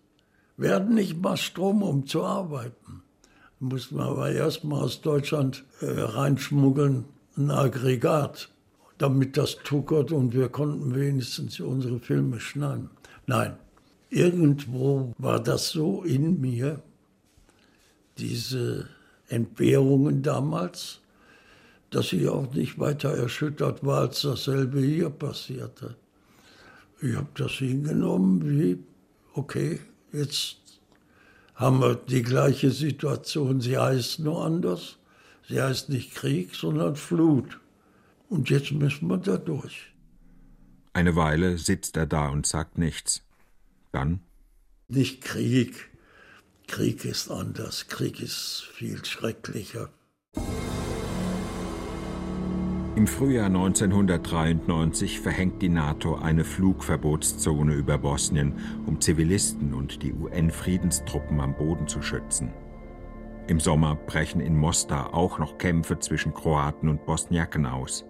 Wir 0.57 0.75
hatten 0.75 0.93
nicht 0.93 1.21
mal 1.21 1.38
Strom, 1.38 1.81
um 1.81 2.05
zu 2.05 2.23
arbeiten. 2.23 3.03
Da 3.59 3.65
mussten 3.65 3.97
wir 3.97 4.05
aber 4.05 4.31
erstmal 4.31 4.83
aus 4.83 5.01
Deutschland 5.01 5.63
äh, 5.81 5.86
reinschmuggeln, 5.88 7.05
ein 7.38 7.49
Aggregat, 7.49 8.49
damit 8.97 9.38
das 9.38 9.57
tuckert 9.63 10.12
und 10.12 10.33
wir 10.33 10.49
konnten 10.49 10.95
wenigstens 10.95 11.59
unsere 11.59 11.99
Filme 11.99 12.39
schneiden. 12.39 12.89
Nein, 13.25 13.55
irgendwo 14.09 15.13
war 15.17 15.39
das 15.39 15.69
so 15.69 16.03
in 16.03 16.39
mir, 16.39 16.81
diese 18.17 18.88
Entbehrungen 19.27 20.21
damals, 20.21 20.99
dass 21.89 22.13
ich 22.13 22.27
auch 22.27 22.53
nicht 22.53 22.79
weiter 22.79 23.09
erschüttert 23.09 23.83
war, 23.86 24.01
als 24.01 24.21
dasselbe 24.21 24.79
hier 24.81 25.09
passierte. 25.09 25.95
Ich 27.01 27.15
habe 27.15 27.27
das 27.36 27.51
hingenommen 27.53 28.49
wie, 28.49 28.79
okay, 29.33 29.79
jetzt 30.11 30.57
haben 31.55 31.79
wir 31.81 31.95
die 31.95 32.23
gleiche 32.23 32.71
Situation. 32.71 33.61
Sie 33.61 33.77
heißt 33.77 34.19
nur 34.19 34.43
anders. 34.43 34.97
Sie 35.47 35.61
heißt 35.61 35.89
nicht 35.89 36.15
Krieg, 36.15 36.55
sondern 36.55 36.95
Flut. 36.95 37.59
Und 38.29 38.49
jetzt 38.49 38.71
müssen 38.71 39.07
wir 39.07 39.17
da 39.17 39.37
durch. 39.37 39.93
Eine 40.93 41.15
Weile 41.15 41.57
sitzt 41.57 41.97
er 41.97 42.05
da 42.05 42.29
und 42.29 42.45
sagt 42.45 42.77
nichts. 42.77 43.23
Dann? 43.91 44.21
Nicht 44.87 45.21
Krieg. 45.21 45.89
Krieg 46.67 47.05
ist 47.05 47.29
anders. 47.29 47.87
Krieg 47.87 48.21
ist 48.21 48.63
viel 48.73 49.03
schrecklicher. 49.03 49.89
Im 52.95 53.08
Frühjahr 53.08 53.47
1993 53.47 55.19
verhängt 55.19 55.63
die 55.63 55.69
NATO 55.69 56.13
eine 56.13 56.43
Flugverbotszone 56.43 57.73
über 57.73 57.97
Bosnien, 57.97 58.53
um 58.86 59.01
Zivilisten 59.01 59.73
und 59.73 60.03
die 60.03 60.13
UN-Friedenstruppen 60.13 61.39
am 61.39 61.56
Boden 61.56 61.88
zu 61.88 62.03
schützen. 62.03 62.53
Im 63.47 63.60
Sommer 63.60 63.95
brechen 63.95 64.41
in 64.41 64.56
Mostar 64.56 65.15
auch 65.15 65.39
noch 65.39 65.58
Kämpfe 65.58 65.97
zwischen 65.97 66.36
Kroaten 66.36 66.88
und 66.88 67.03
Bosniaken 67.08 67.65
aus. 67.65 68.06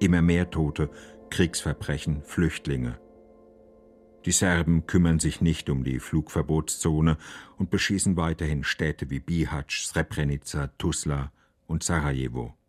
Immer 0.00 0.20
mehr 0.20 0.50
Tote, 0.50 0.90
Kriegsverbrechen, 1.30 2.22
Flüchtlinge. 2.22 2.98
Die 4.26 4.32
Serben 4.32 4.86
kümmern 4.86 5.18
sich 5.18 5.40
nicht 5.40 5.70
um 5.70 5.82
die 5.82 5.98
Flugverbotszone 5.98 7.16
und 7.56 7.70
beschießen 7.70 8.18
weiterhin 8.18 8.64
Städte 8.64 9.08
wie 9.08 9.20
Bihać, 9.20 9.86
Srebrenica, 9.86 10.66
Tuzla 10.76 11.32
und 11.66 11.82
Sarajevo. 11.82 12.59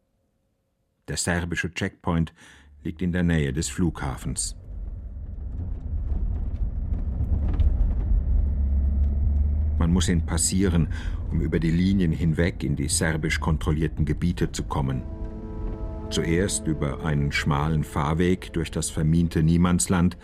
Der 1.07 1.17
serbische 1.17 1.73
Checkpoint 1.73 2.33
liegt 2.83 3.01
in 3.01 3.11
der 3.11 3.23
Nähe 3.23 3.53
des 3.53 3.69
Flughafens. 3.69 4.55
Man 9.77 9.93
muss 9.93 10.09
ihn 10.09 10.25
passieren, 10.25 10.89
um 11.31 11.41
über 11.41 11.59
die 11.59 11.71
Linien 11.71 12.11
hinweg 12.11 12.63
in 12.63 12.75
die 12.75 12.87
serbisch 12.87 13.39
kontrollierten 13.39 14.05
Gebiete 14.05 14.51
zu 14.51 14.63
kommen. 14.63 15.01
Zuerst 16.11 16.67
über 16.67 17.03
einen 17.03 17.31
schmalen 17.31 17.83
Fahrweg 17.83 18.53
durch 18.53 18.69
das 18.69 18.89
vermiente 18.89 19.41
Niemandsland, 19.41 20.17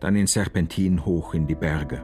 dann 0.00 0.16
in 0.16 0.26
Serpentin 0.26 1.04
hoch 1.04 1.34
in 1.34 1.46
die 1.46 1.54
Berge. 1.54 2.02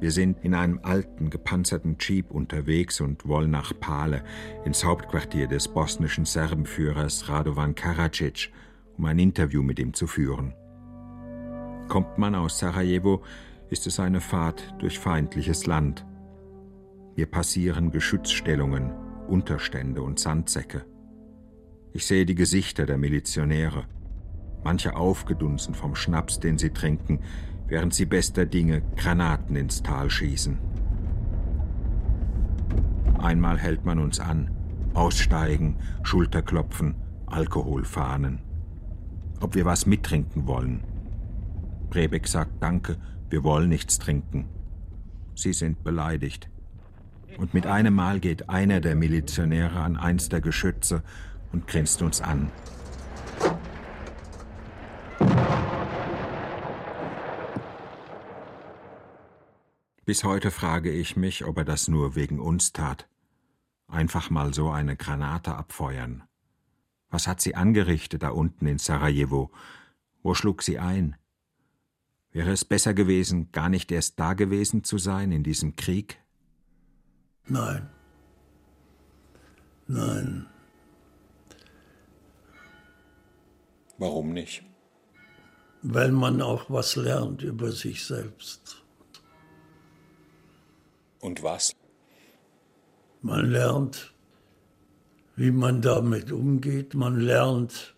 Wir 0.00 0.12
sind 0.12 0.42
in 0.42 0.54
einem 0.54 0.80
alten, 0.82 1.28
gepanzerten 1.28 1.96
Jeep 2.00 2.30
unterwegs 2.30 3.02
und 3.02 3.28
wollen 3.28 3.50
nach 3.50 3.78
Pale, 3.78 4.24
ins 4.64 4.82
Hauptquartier 4.82 5.46
des 5.46 5.68
bosnischen 5.68 6.24
Serbenführers 6.24 7.28
Radovan 7.28 7.74
Karadzic, 7.74 8.50
um 8.96 9.04
ein 9.04 9.18
Interview 9.18 9.62
mit 9.62 9.78
ihm 9.78 9.92
zu 9.92 10.06
führen. 10.06 10.54
Kommt 11.88 12.16
man 12.16 12.34
aus 12.34 12.58
Sarajevo, 12.58 13.22
ist 13.68 13.86
es 13.86 14.00
eine 14.00 14.22
Fahrt 14.22 14.74
durch 14.78 14.98
feindliches 14.98 15.66
Land. 15.66 16.06
Wir 17.14 17.26
passieren 17.26 17.90
Geschützstellungen, 17.90 18.92
Unterstände 19.28 20.02
und 20.02 20.18
Sandsäcke. 20.18 20.86
Ich 21.92 22.06
sehe 22.06 22.24
die 22.24 22.34
Gesichter 22.34 22.86
der 22.86 22.96
Milizionäre, 22.96 23.84
manche 24.64 24.96
aufgedunsen 24.96 25.74
vom 25.74 25.94
Schnaps, 25.94 26.40
den 26.40 26.56
sie 26.56 26.70
trinken, 26.70 27.20
während 27.70 27.94
sie 27.94 28.04
bester 28.04 28.44
Dinge 28.44 28.82
Granaten 28.96 29.56
ins 29.56 29.82
Tal 29.82 30.10
schießen. 30.10 30.58
Einmal 33.18 33.58
hält 33.58 33.84
man 33.84 33.98
uns 33.98 34.18
an, 34.18 34.50
aussteigen, 34.92 35.76
Schulterklopfen, 36.02 36.96
Alkoholfahnen. 37.26 38.40
Ob 39.40 39.54
wir 39.54 39.64
was 39.64 39.86
mittrinken 39.86 40.46
wollen. 40.46 40.82
Brebeck 41.88 42.26
sagt 42.26 42.62
Danke, 42.62 42.96
wir 43.30 43.44
wollen 43.44 43.68
nichts 43.68 43.98
trinken. 43.98 44.48
Sie 45.34 45.52
sind 45.52 45.84
beleidigt. 45.84 46.50
Und 47.38 47.54
mit 47.54 47.66
einem 47.66 47.94
Mal 47.94 48.20
geht 48.20 48.50
einer 48.50 48.80
der 48.80 48.96
Milizionäre 48.96 49.80
an 49.80 49.96
eins 49.96 50.28
der 50.28 50.40
Geschütze 50.40 51.02
und 51.52 51.66
grinst 51.66 52.02
uns 52.02 52.20
an. 52.20 52.50
Bis 60.10 60.24
heute 60.24 60.50
frage 60.50 60.90
ich 60.90 61.14
mich, 61.14 61.44
ob 61.44 61.58
er 61.58 61.64
das 61.64 61.86
nur 61.86 62.16
wegen 62.16 62.40
uns 62.40 62.72
tat. 62.72 63.08
Einfach 63.86 64.28
mal 64.28 64.52
so 64.52 64.68
eine 64.68 64.96
Granate 64.96 65.54
abfeuern. 65.54 66.24
Was 67.10 67.28
hat 67.28 67.40
sie 67.40 67.54
angerichtet 67.54 68.24
da 68.24 68.30
unten 68.30 68.66
in 68.66 68.78
Sarajevo? 68.78 69.52
Wo 70.24 70.34
schlug 70.34 70.64
sie 70.64 70.80
ein? 70.80 71.14
Wäre 72.32 72.50
es 72.50 72.64
besser 72.64 72.92
gewesen, 72.92 73.52
gar 73.52 73.68
nicht 73.68 73.92
erst 73.92 74.18
da 74.18 74.34
gewesen 74.34 74.82
zu 74.82 74.98
sein 74.98 75.30
in 75.30 75.44
diesem 75.44 75.76
Krieg? 75.76 76.20
Nein. 77.46 77.88
Nein. 79.86 80.46
Warum 83.96 84.32
nicht? 84.32 84.64
Weil 85.82 86.10
man 86.10 86.42
auch 86.42 86.68
was 86.68 86.96
lernt 86.96 87.42
über 87.42 87.70
sich 87.70 88.04
selbst. 88.04 88.79
Und 91.20 91.42
was? 91.42 91.72
Man 93.22 93.50
lernt, 93.50 94.14
wie 95.36 95.50
man 95.50 95.82
damit 95.82 96.32
umgeht. 96.32 96.94
Man 96.94 97.20
lernt, 97.20 97.94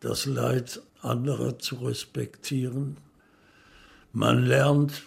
das 0.00 0.26
Leid 0.26 0.80
anderer 1.02 1.58
zu 1.58 1.76
respektieren. 1.76 2.96
Man 4.12 4.44
lernt, 4.44 5.02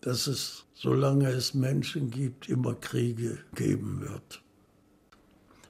dass 0.00 0.26
es, 0.26 0.64
solange 0.74 1.28
es 1.28 1.52
Menschen 1.54 2.10
gibt, 2.10 2.48
immer 2.48 2.74
Kriege 2.74 3.38
geben 3.54 4.00
wird. 4.00 4.42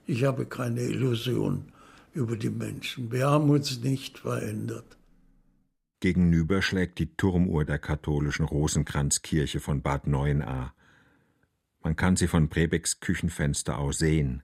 Ich 0.07 0.25
habe 0.25 0.47
keine 0.47 0.83
Illusion 0.83 1.73
über 2.13 2.37
die 2.37 2.51
Menschen. 2.51 3.11
Wir 3.11 3.29
haben 3.29 3.51
uns 3.51 3.81
nicht 3.81 4.19
verändert. 4.19 4.97
Gegenüber 6.01 6.63
schlägt 6.63 6.99
die 6.99 7.15
Turmuhr 7.15 7.67
der 7.67 7.79
katholischen 7.79 8.47
Rosenkranzkirche 8.47 9.61
von 9.61 9.83
Bad 9.83 10.07
Neuenahr. 10.07 10.75
Man 11.83 11.95
kann 11.95 12.17
sie 12.17 12.27
von 12.27 12.49
Brebecks 12.49 13.01
Küchenfenster 13.01 13.79
aus 13.79 13.99
sehen. 13.99 14.43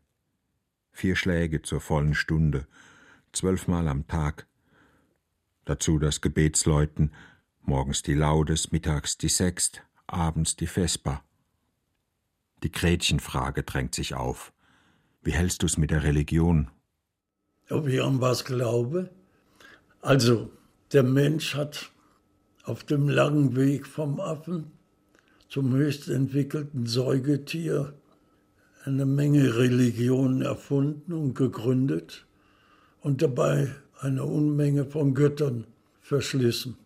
Vier 0.93 1.17
Schläge 1.17 1.63
zur 1.63 1.81
vollen 1.81 2.15
Stunde, 2.15 2.67
zwölfmal 3.33 3.89
am 3.89 4.07
Tag. 4.07 4.47
Dazu 5.65 5.99
das 5.99 6.21
Gebetsläuten, 6.21 7.15
morgens 7.63 8.03
die 8.03 8.15
Laudes, 8.15 8.71
mittags 8.71 9.17
die 9.17 9.29
Sext, 9.29 9.83
abends 10.07 10.57
die 10.57 10.67
Vesper. 10.67 11.25
Die 12.63 12.71
Gretchenfrage 12.71 13.63
drängt 13.63 13.95
sich 13.95 14.15
auf. 14.15 14.53
Wie 15.23 15.33
hältst 15.33 15.63
du's 15.63 15.79
mit 15.79 15.91
der 15.91 16.03
Religion? 16.03 16.71
Ob 17.71 17.87
ich 17.87 18.03
an 18.03 18.21
was 18.21 18.45
glaube? 18.45 19.11
Also, 20.01 20.51
der 20.93 21.03
Mensch 21.03 21.55
hat 21.55 21.91
auf 22.65 22.85
dem 22.85 23.09
langen 23.09 23.57
Weg 23.57 23.87
vom 23.87 24.21
Affen 24.21 24.73
zum 25.49 25.73
höchst 25.73 26.09
entwickelten 26.09 26.87
Säugetier 26.87 27.95
eine 28.85 29.07
Menge 29.07 29.57
Religionen 29.57 30.43
erfunden 30.43 31.13
und 31.13 31.35
gegründet 31.35 32.27
und 33.01 33.23
dabei 33.23 33.75
eine 34.01 34.25
Unmenge 34.25 34.85
von 34.85 35.15
Göttern 35.15 35.67
verschlissen. 36.01 36.77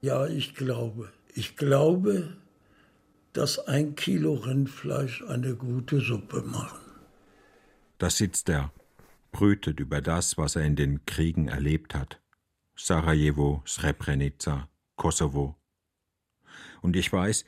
Ja, 0.00 0.26
ich 0.26 0.54
glaube. 0.54 1.10
Ich 1.34 1.56
glaube, 1.56 2.36
dass 3.32 3.58
ein 3.60 3.94
Kilo 3.94 4.34
Rindfleisch 4.34 5.22
eine 5.22 5.54
gute 5.54 6.00
Suppe 6.00 6.42
machen. 6.42 6.80
Da 7.98 8.10
sitzt 8.10 8.48
er, 8.48 8.72
brütet 9.30 9.78
über 9.78 10.00
das, 10.00 10.38
was 10.38 10.56
er 10.56 10.64
in 10.64 10.74
den 10.74 11.04
Kriegen 11.06 11.48
erlebt 11.48 11.94
hat. 11.94 12.20
Sarajevo, 12.82 13.62
Srebrenica, 13.66 14.68
Kosovo. 14.96 15.56
Und 16.80 16.96
ich 16.96 17.12
weiß, 17.12 17.44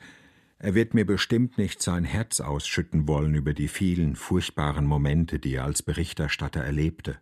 er 0.59 0.75
wird 0.75 0.93
mir 0.93 1.05
bestimmt 1.05 1.57
nicht 1.57 1.81
sein 1.81 2.03
Herz 2.03 2.39
ausschütten 2.39 3.07
wollen 3.07 3.33
über 3.33 3.53
die 3.53 3.67
vielen 3.67 4.15
furchtbaren 4.15 4.85
Momente, 4.85 5.39
die 5.39 5.55
er 5.55 5.65
als 5.65 5.81
Berichterstatter 5.81 6.61
erlebte. 6.61 7.19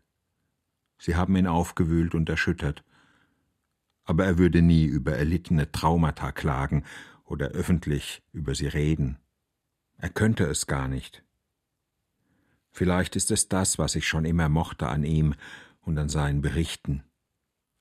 Sie 0.98 1.16
haben 1.16 1.36
ihn 1.38 1.48
aufgewühlt 1.48 2.14
und 2.14 2.30
erschüttert. 2.30 2.84
Aber 4.04 4.26
er 4.26 4.38
würde 4.38 4.62
nie 4.62 4.86
über 4.86 5.14
erlittene 5.14 5.72
Traumata 5.72 6.34
klagen 6.34 6.84
oder 7.24 7.48
öffentlich 7.48 8.24
über 8.34 8.56
sie 8.56 8.68
reden. 8.68 9.20
Er 9.98 10.10
könnte 10.10 10.44
es 10.44 10.68
gar 10.68 10.88
nicht. 10.88 11.24
Vielleicht 12.72 13.16
ist 13.16 13.32
es 13.32 13.48
das, 13.48 13.80
was 13.80 13.96
ich 13.96 14.06
schon 14.06 14.26
immer 14.26 14.50
mochte 14.50 14.88
an 14.88 15.04
ihm 15.04 15.34
und 15.80 15.98
an 15.98 16.10
seinen 16.10 16.42
Berichten. 16.42 17.04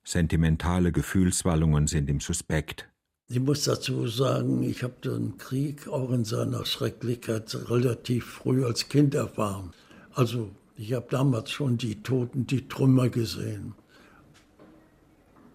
Sentimentale 0.04 0.92
Gefühlswallungen 0.92 1.86
sind 1.86 2.08
ihm 2.08 2.20
suspekt. 2.20 2.88
Ich 3.28 3.38
muss 3.38 3.64
dazu 3.64 4.08
sagen, 4.08 4.62
ich 4.62 4.82
habe 4.82 4.94
den 5.04 5.38
Krieg 5.38 5.86
auch 5.86 6.10
in 6.10 6.24
seiner 6.24 6.64
Schrecklichkeit 6.64 7.54
relativ 7.70 8.24
früh 8.24 8.64
als 8.64 8.88
Kind 8.88 9.14
erfahren. 9.14 9.72
Also 10.14 10.50
ich 10.76 10.94
habe 10.94 11.06
damals 11.10 11.50
schon 11.52 11.78
die 11.78 12.02
Toten, 12.02 12.46
die 12.46 12.66
Trümmer 12.66 13.08
gesehen. 13.08 13.74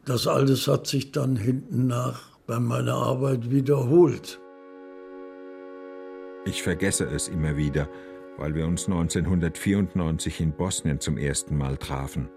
Das 0.05 0.27
alles 0.27 0.67
hat 0.67 0.87
sich 0.87 1.11
dann 1.11 1.35
hinten 1.35 1.87
nach 1.87 2.37
bei 2.47 2.59
meiner 2.59 2.93
Arbeit 2.93 3.49
wiederholt. 3.49 4.39
Ich 6.45 6.61
vergesse 6.61 7.05
es 7.05 7.27
immer 7.27 7.57
wieder, 7.57 7.89
weil 8.37 8.53
wir 8.53 8.67
uns 8.67 8.85
1994 8.85 10.41
in 10.41 10.51
Bosnien 10.51 10.99
zum 10.99 11.17
ersten 11.17 11.57
Mal 11.57 11.75
trafen. 11.77 12.29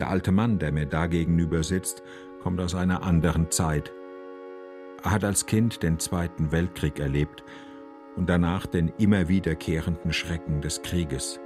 Der 0.00 0.10
alte 0.10 0.32
Mann, 0.32 0.58
der 0.58 0.72
mir 0.72 0.86
da 0.86 1.06
gegenüber 1.06 1.62
sitzt, 1.62 2.02
kommt 2.42 2.60
aus 2.60 2.74
einer 2.74 3.02
anderen 3.02 3.50
Zeit. 3.50 3.92
Er 5.02 5.10
hat 5.12 5.24
als 5.24 5.46
Kind 5.46 5.82
den 5.82 5.98
Zweiten 5.98 6.52
Weltkrieg 6.52 6.98
erlebt 6.98 7.44
und 8.16 8.28
danach 8.28 8.66
den 8.66 8.92
immer 8.98 9.28
wiederkehrenden 9.28 10.12
Schrecken 10.12 10.60
des 10.60 10.82
Krieges. 10.82 11.40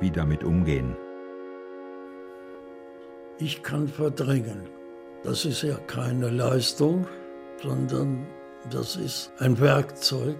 Wie 0.00 0.10
damit 0.10 0.44
umgehen? 0.44 0.96
Ich 3.38 3.62
kann 3.62 3.86
verdrängen. 3.88 4.68
Das 5.22 5.44
ist 5.44 5.62
ja 5.62 5.76
keine 5.86 6.30
Leistung, 6.30 7.06
sondern 7.62 8.26
das 8.70 8.96
ist 8.96 9.32
ein 9.38 9.58
Werkzeug, 9.60 10.36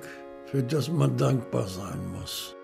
für 0.46 0.62
das 0.62 0.90
man 0.90 1.16
dankbar 1.16 1.66
sein 1.66 2.00
muss. 2.12 2.57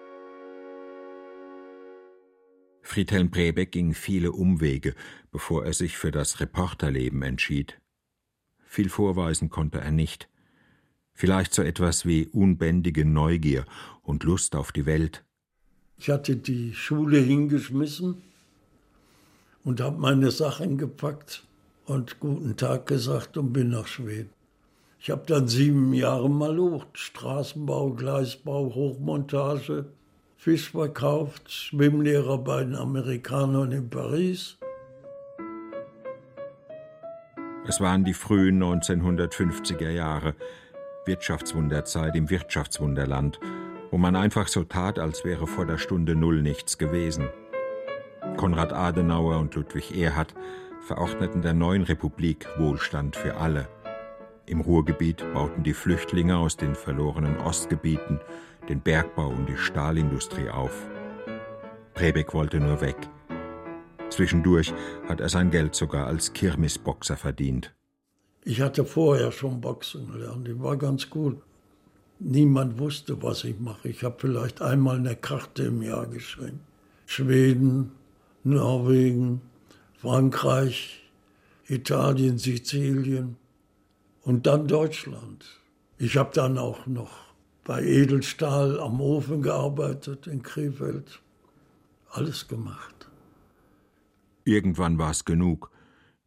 Friedhelm 2.86 3.30
Brebeck 3.30 3.72
ging 3.72 3.94
viele 3.94 4.30
Umwege, 4.30 4.94
bevor 5.32 5.64
er 5.64 5.72
sich 5.72 5.96
für 5.96 6.10
das 6.10 6.38
Reporterleben 6.38 7.22
entschied. 7.22 7.80
Viel 8.62 8.90
vorweisen 8.90 9.48
konnte 9.48 9.80
er 9.80 9.90
nicht. 9.90 10.28
Vielleicht 11.14 11.54
so 11.54 11.62
etwas 11.62 12.04
wie 12.04 12.26
unbändige 12.26 13.06
Neugier 13.06 13.64
und 14.02 14.22
Lust 14.22 14.54
auf 14.54 14.70
die 14.70 14.84
Welt. 14.84 15.24
Ich 15.96 16.10
hatte 16.10 16.36
die 16.36 16.74
Schule 16.74 17.18
hingeschmissen 17.18 18.22
und 19.64 19.80
habe 19.80 19.98
meine 19.98 20.30
Sachen 20.30 20.76
gepackt 20.76 21.42
und 21.86 22.20
guten 22.20 22.56
Tag 22.56 22.86
gesagt 22.86 23.38
und 23.38 23.52
bin 23.54 23.70
nach 23.70 23.86
Schweden. 23.86 24.30
Ich 25.00 25.10
habe 25.10 25.24
dann 25.26 25.48
sieben 25.48 25.94
Jahre 25.94 26.28
malocht. 26.28 26.98
Straßenbau, 26.98 27.92
Gleisbau, 27.92 28.74
Hochmontage, 28.74 29.86
Fisch 30.44 30.72
verkauft, 30.72 31.50
Schwimmlehrer 31.50 32.36
bei 32.36 32.64
den 32.64 32.74
Amerikanern 32.74 33.72
in 33.72 33.88
Paris. 33.88 34.58
Es 37.66 37.80
waren 37.80 38.04
die 38.04 38.12
frühen 38.12 38.62
1950er 38.62 39.88
Jahre, 39.88 40.34
Wirtschaftswunderzeit 41.06 42.14
im 42.14 42.28
Wirtschaftswunderland, 42.28 43.40
wo 43.90 43.96
man 43.96 44.16
einfach 44.16 44.48
so 44.48 44.64
tat, 44.64 44.98
als 44.98 45.24
wäre 45.24 45.46
vor 45.46 45.64
der 45.64 45.78
Stunde 45.78 46.14
Null 46.14 46.42
nichts 46.42 46.76
gewesen. 46.76 47.30
Konrad 48.36 48.74
Adenauer 48.74 49.38
und 49.38 49.54
Ludwig 49.54 49.96
Erhard 49.96 50.34
verordneten 50.86 51.40
der 51.40 51.54
neuen 51.54 51.84
Republik 51.84 52.46
Wohlstand 52.58 53.16
für 53.16 53.38
alle. 53.38 53.66
Im 54.44 54.60
Ruhrgebiet 54.60 55.24
bauten 55.32 55.62
die 55.62 55.72
Flüchtlinge 55.72 56.36
aus 56.36 56.58
den 56.58 56.74
verlorenen 56.74 57.38
Ostgebieten 57.38 58.20
den 58.68 58.80
Bergbau 58.80 59.28
und 59.28 59.48
die 59.48 59.56
Stahlindustrie 59.56 60.48
auf. 60.48 60.74
Prebeck 61.94 62.34
wollte 62.34 62.60
nur 62.60 62.80
weg. 62.80 62.96
Zwischendurch 64.10 64.72
hat 65.08 65.20
er 65.20 65.28
sein 65.28 65.50
Geld 65.50 65.74
sogar 65.74 66.06
als 66.06 66.32
Kirmesboxer 66.32 67.16
verdient. 67.16 67.74
Ich 68.44 68.60
hatte 68.60 68.84
vorher 68.84 69.32
schon 69.32 69.60
Boxen 69.60 70.12
gelernt, 70.12 70.48
ich 70.48 70.60
war 70.60 70.76
ganz 70.76 71.08
gut. 71.08 71.40
Niemand 72.18 72.78
wusste, 72.78 73.22
was 73.22 73.44
ich 73.44 73.58
mache. 73.58 73.88
Ich 73.88 74.04
habe 74.04 74.16
vielleicht 74.18 74.62
einmal 74.62 74.96
eine 74.96 75.16
Karte 75.16 75.64
im 75.64 75.82
Jahr 75.82 76.06
geschrieben. 76.06 76.60
Schweden, 77.06 77.92
Norwegen, 78.44 79.40
Frankreich, 79.96 81.02
Italien, 81.66 82.38
Sizilien 82.38 83.36
und 84.22 84.46
dann 84.46 84.68
Deutschland. 84.68 85.44
Ich 85.98 86.16
habe 86.16 86.30
dann 86.34 86.58
auch 86.58 86.86
noch 86.86 87.33
bei 87.64 87.82
Edelstahl 87.82 88.78
am 88.78 89.00
Ofen 89.00 89.42
gearbeitet 89.42 90.26
in 90.26 90.42
Krefeld. 90.42 91.20
Alles 92.10 92.46
gemacht. 92.46 93.10
Irgendwann 94.44 94.98
war 94.98 95.10
es 95.10 95.24
genug. 95.24 95.70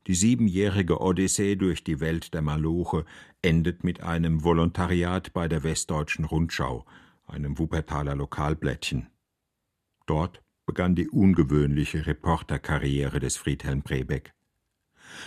Die 0.08 0.16
siebenjährige 0.16 1.00
Odyssee 1.00 1.56
durch 1.56 1.84
die 1.84 2.00
Welt 2.00 2.34
der 2.34 2.42
Maloche 2.42 3.06
endet 3.42 3.84
mit 3.84 4.02
einem 4.02 4.44
Volontariat 4.44 5.34
bei 5.34 5.48
der 5.48 5.64
Westdeutschen 5.64 6.26
Rundschau, 6.26 6.86
einem 7.26 7.60
Wuppertaler 7.60 8.16
Lokalblättchen. 8.16 9.08
Dort 10.06 10.42
begann 10.66 10.96
die 10.96 11.10
ungewöhnliche 11.10 12.08
Reporterkarriere 12.08 13.20
des 13.20 13.38
Friedhelm 13.38 13.82
Brebeck. 13.82 14.34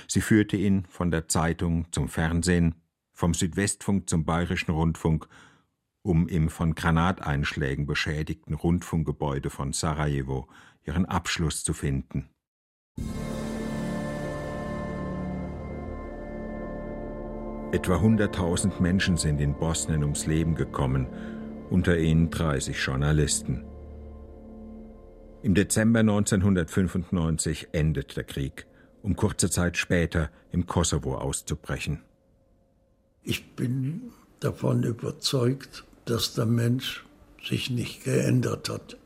Sie 0.09 0.21
führte 0.21 0.57
ihn 0.57 0.85
von 0.87 1.11
der 1.11 1.29
Zeitung 1.29 1.87
zum 1.93 2.09
Fernsehen, 2.09 2.75
vom 3.13 3.35
Südwestfunk 3.35 4.09
zum 4.09 4.25
Bayerischen 4.25 4.73
Rundfunk, 4.73 5.29
um 6.03 6.29
im 6.29 6.49
von 6.49 6.75
Granateinschlägen 6.75 7.87
beschädigten 7.87 8.55
Rundfunkgebäude 8.55 9.51
von 9.51 9.73
Sarajevo 9.73 10.49
ihren 10.85 11.05
Abschluss 11.07 11.63
zu 11.63 11.73
finden. 11.73 12.31
Etwa 17.73 17.97
100.000 17.97 18.81
Menschen 18.81 19.17
sind 19.17 19.41
in 19.41 19.55
Bosnien 19.55 20.03
ums 20.03 20.27
Leben 20.27 20.57
gekommen, 20.57 21.07
unter 21.71 21.97
ihnen 21.97 22.31
30 22.31 22.77
Journalisten. 22.77 23.65
Im 25.43 25.55
Dezember 25.55 26.01
1995 26.01 27.69
endet 27.73 28.17
der 28.17 28.25
Krieg, 28.25 28.67
um 29.03 29.15
kurze 29.15 29.51
Zeit 29.51 29.77
später 29.77 30.31
im 30.51 30.67
Kosovo 30.67 31.15
auszubrechen. 31.15 32.03
Ich 33.23 33.55
bin 33.55 34.11
davon 34.41 34.83
überzeugt, 34.83 35.85
dass 36.05 36.35
der 36.35 36.47
Mensch 36.47 37.05
sich 37.43 37.71
nicht 37.71 38.05
geändert 38.05 38.69
hat. 38.69 38.97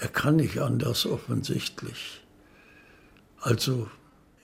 Er 0.00 0.08
kann 0.08 0.36
nicht 0.36 0.58
anders 0.58 1.06
offensichtlich. 1.06 2.22
Also 3.40 3.88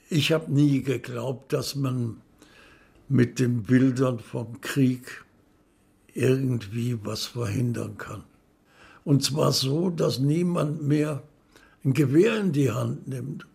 ich 0.09 0.33
habe 0.33 0.53
nie 0.53 0.83
geglaubt, 0.83 1.53
dass 1.53 1.75
man 1.75 2.21
mit 3.09 3.39
den 3.39 3.63
Bildern 3.63 4.19
vom 4.19 4.61
Krieg 4.61 5.25
irgendwie 6.15 6.99
was 7.05 7.27
verhindern 7.27 7.97
kann. 7.97 8.25
Und 9.05 9.25
zwar 9.25 9.53
so, 9.53 9.91
dass 9.91 10.19
niemand 10.19 10.83
mehr 10.83 11.23
ein 11.85 11.95
Gewehr 11.95 12.39
in 12.39 12.53
die 12.53 12.71
Hand 12.71 13.09
nimmt 13.09 13.47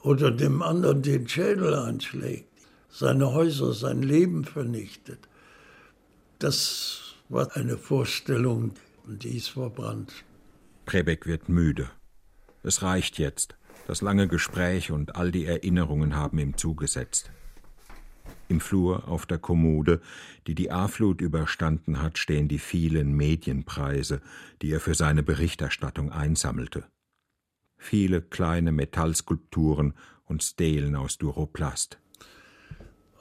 oder 0.00 0.30
dem 0.30 0.62
anderen 0.62 1.02
den 1.02 1.28
Schädel 1.28 1.74
einschlägt, 1.74 2.48
seine 2.90 3.32
Häuser, 3.32 3.72
sein 3.72 4.02
Leben 4.02 4.44
vernichtet. 4.44 5.28
Das 6.38 7.14
war 7.28 7.56
eine 7.56 7.76
Vorstellung, 7.76 8.72
die 9.06 9.36
ist 9.36 9.48
verbrannt. 9.48 10.24
Prebeck 10.86 11.26
wird 11.26 11.48
müde. 11.48 11.90
Es 12.62 12.82
reicht 12.82 13.18
jetzt. 13.18 13.56
Das 13.86 14.02
lange 14.02 14.28
Gespräch 14.28 14.90
und 14.90 15.16
all 15.16 15.32
die 15.32 15.46
Erinnerungen 15.46 16.14
haben 16.14 16.38
ihm 16.38 16.56
zugesetzt. 16.56 17.30
Im 18.48 18.60
Flur 18.60 19.08
auf 19.08 19.26
der 19.26 19.38
Kommode, 19.38 20.00
die 20.46 20.54
die 20.54 20.70
A-Flut 20.70 21.20
überstanden 21.20 22.00
hat, 22.00 22.18
stehen 22.18 22.48
die 22.48 22.58
vielen 22.58 23.12
Medienpreise, 23.12 24.20
die 24.62 24.70
er 24.70 24.80
für 24.80 24.94
seine 24.94 25.22
Berichterstattung 25.22 26.12
einsammelte. 26.12 26.84
Viele 27.76 28.22
kleine 28.22 28.72
Metallskulpturen 28.72 29.94
und 30.24 30.42
Stelen 30.42 30.96
aus 30.96 31.18
Duroplast. 31.18 31.98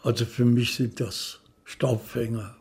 Also 0.03 0.25
für 0.25 0.45
mich 0.45 0.75
sind 0.75 0.99
das 0.99 1.41
Staubfänger. 1.63 2.55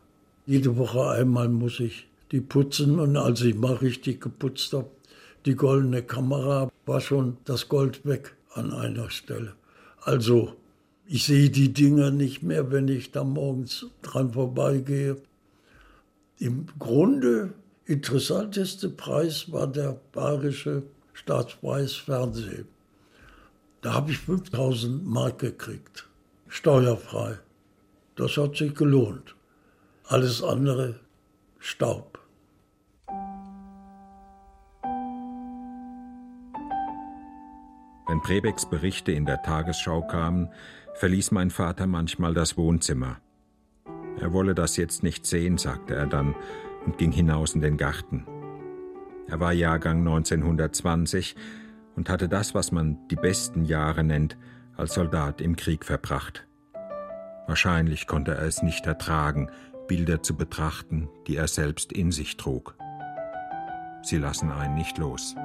Jede 0.47 0.77
Woche 0.77 1.09
einmal 1.09 1.49
muss 1.49 1.81
ich 1.81 2.07
die 2.31 2.39
putzen 2.39 3.01
und 3.01 3.17
als 3.17 3.41
ich 3.41 3.53
mal 3.53 3.73
richtig 3.75 4.21
geputzt 4.21 4.71
habe, 4.71 4.89
die 5.45 5.55
goldene 5.55 6.01
Kamera, 6.01 6.71
war 6.85 7.01
schon 7.01 7.35
das 7.43 7.67
Gold 7.67 8.05
weg 8.05 8.33
an 8.53 8.71
einer 8.71 9.09
Stelle. 9.09 9.55
Also 9.99 10.55
ich 11.05 11.25
sehe 11.25 11.49
die 11.49 11.73
Dinger 11.73 12.11
nicht 12.11 12.43
mehr, 12.43 12.71
wenn 12.71 12.87
ich 12.87 13.11
da 13.11 13.25
morgens 13.25 13.87
dran 14.01 14.31
vorbeigehe. 14.31 15.17
Im 16.39 16.67
Grunde 16.79 17.53
interessanteste 17.83 18.87
Preis 18.87 19.51
war 19.51 19.67
der 19.67 19.99
Bayerische 20.13 20.83
Staatspreis 21.11 21.93
Fernsehen. 21.95 22.69
Da 23.81 23.95
habe 23.95 24.11
ich 24.11 24.19
5000 24.19 25.05
Mark 25.05 25.39
gekriegt, 25.39 26.07
steuerfrei. 26.47 27.37
Das 28.15 28.37
hat 28.37 28.55
sich 28.55 28.73
gelohnt. 28.73 29.36
Alles 30.09 30.41
andere 30.41 31.01
Staub. 31.59 32.17
Wenn 38.07 38.21
Prebecks 38.21 38.69
Berichte 38.69 39.11
in 39.11 39.25
der 39.25 39.41
Tagesschau 39.41 40.07
kamen, 40.07 40.47
verließ 40.93 41.31
mein 41.31 41.49
Vater 41.49 41.87
manchmal 41.87 42.33
das 42.33 42.55
Wohnzimmer. 42.55 43.17
Er 44.21 44.31
wolle 44.31 44.55
das 44.55 44.77
jetzt 44.77 45.03
nicht 45.03 45.25
sehen, 45.25 45.57
sagte 45.57 45.95
er 45.95 46.07
dann 46.07 46.35
und 46.85 46.97
ging 46.97 47.11
hinaus 47.11 47.53
in 47.53 47.59
den 47.59 47.75
Garten. 47.75 48.25
Er 49.27 49.41
war 49.41 49.51
Jahrgang 49.51 49.97
1920 50.07 51.35
und 51.97 52.09
hatte 52.09 52.29
das, 52.29 52.55
was 52.55 52.71
man 52.71 52.97
die 53.09 53.17
besten 53.17 53.65
Jahre 53.65 54.05
nennt, 54.05 54.37
als 54.77 54.93
Soldat 54.93 55.41
im 55.41 55.57
Krieg 55.57 55.83
verbracht. 55.83 56.47
Wahrscheinlich 57.45 58.07
konnte 58.07 58.35
er 58.35 58.43
es 58.43 58.61
nicht 58.61 58.85
ertragen, 58.85 59.49
Bilder 59.87 60.21
zu 60.21 60.35
betrachten, 60.35 61.09
die 61.27 61.35
er 61.35 61.47
selbst 61.47 61.91
in 61.91 62.11
sich 62.11 62.37
trug. 62.37 62.75
Sie 64.03 64.17
lassen 64.17 64.51
einen 64.51 64.75
nicht 64.75 64.97
los. 64.97 65.35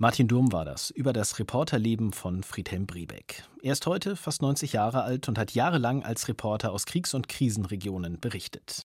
Martin 0.00 0.28
Durm 0.28 0.52
war 0.52 0.64
das 0.64 0.90
über 0.90 1.12
das 1.12 1.40
Reporterleben 1.40 2.12
von 2.12 2.44
Friedhelm 2.44 2.86
Briebeck. 2.86 3.42
Er 3.62 3.72
ist 3.72 3.84
heute 3.84 4.14
fast 4.14 4.42
90 4.42 4.72
Jahre 4.72 5.02
alt 5.02 5.28
und 5.28 5.38
hat 5.38 5.54
jahrelang 5.54 6.04
als 6.04 6.28
Reporter 6.28 6.70
aus 6.70 6.86
Kriegs- 6.86 7.14
und 7.14 7.26
Krisenregionen 7.28 8.20
berichtet. 8.20 8.87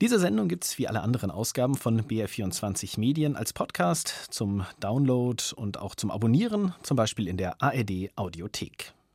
Diese 0.00 0.18
Sendung 0.18 0.48
gibt 0.48 0.64
es 0.64 0.76
wie 0.78 0.88
alle 0.88 1.02
anderen 1.02 1.30
Ausgaben 1.30 1.76
von 1.76 2.02
BR24 2.02 2.98
Medien 2.98 3.36
als 3.36 3.52
Podcast 3.52 4.08
zum 4.30 4.66
Download 4.80 5.42
und 5.54 5.78
auch 5.78 5.94
zum 5.94 6.10
Abonnieren, 6.10 6.74
zum 6.82 6.96
Beispiel 6.96 7.28
in 7.28 7.36
der 7.36 7.62
ARD 7.62 8.10
Audiothek. 8.16 8.92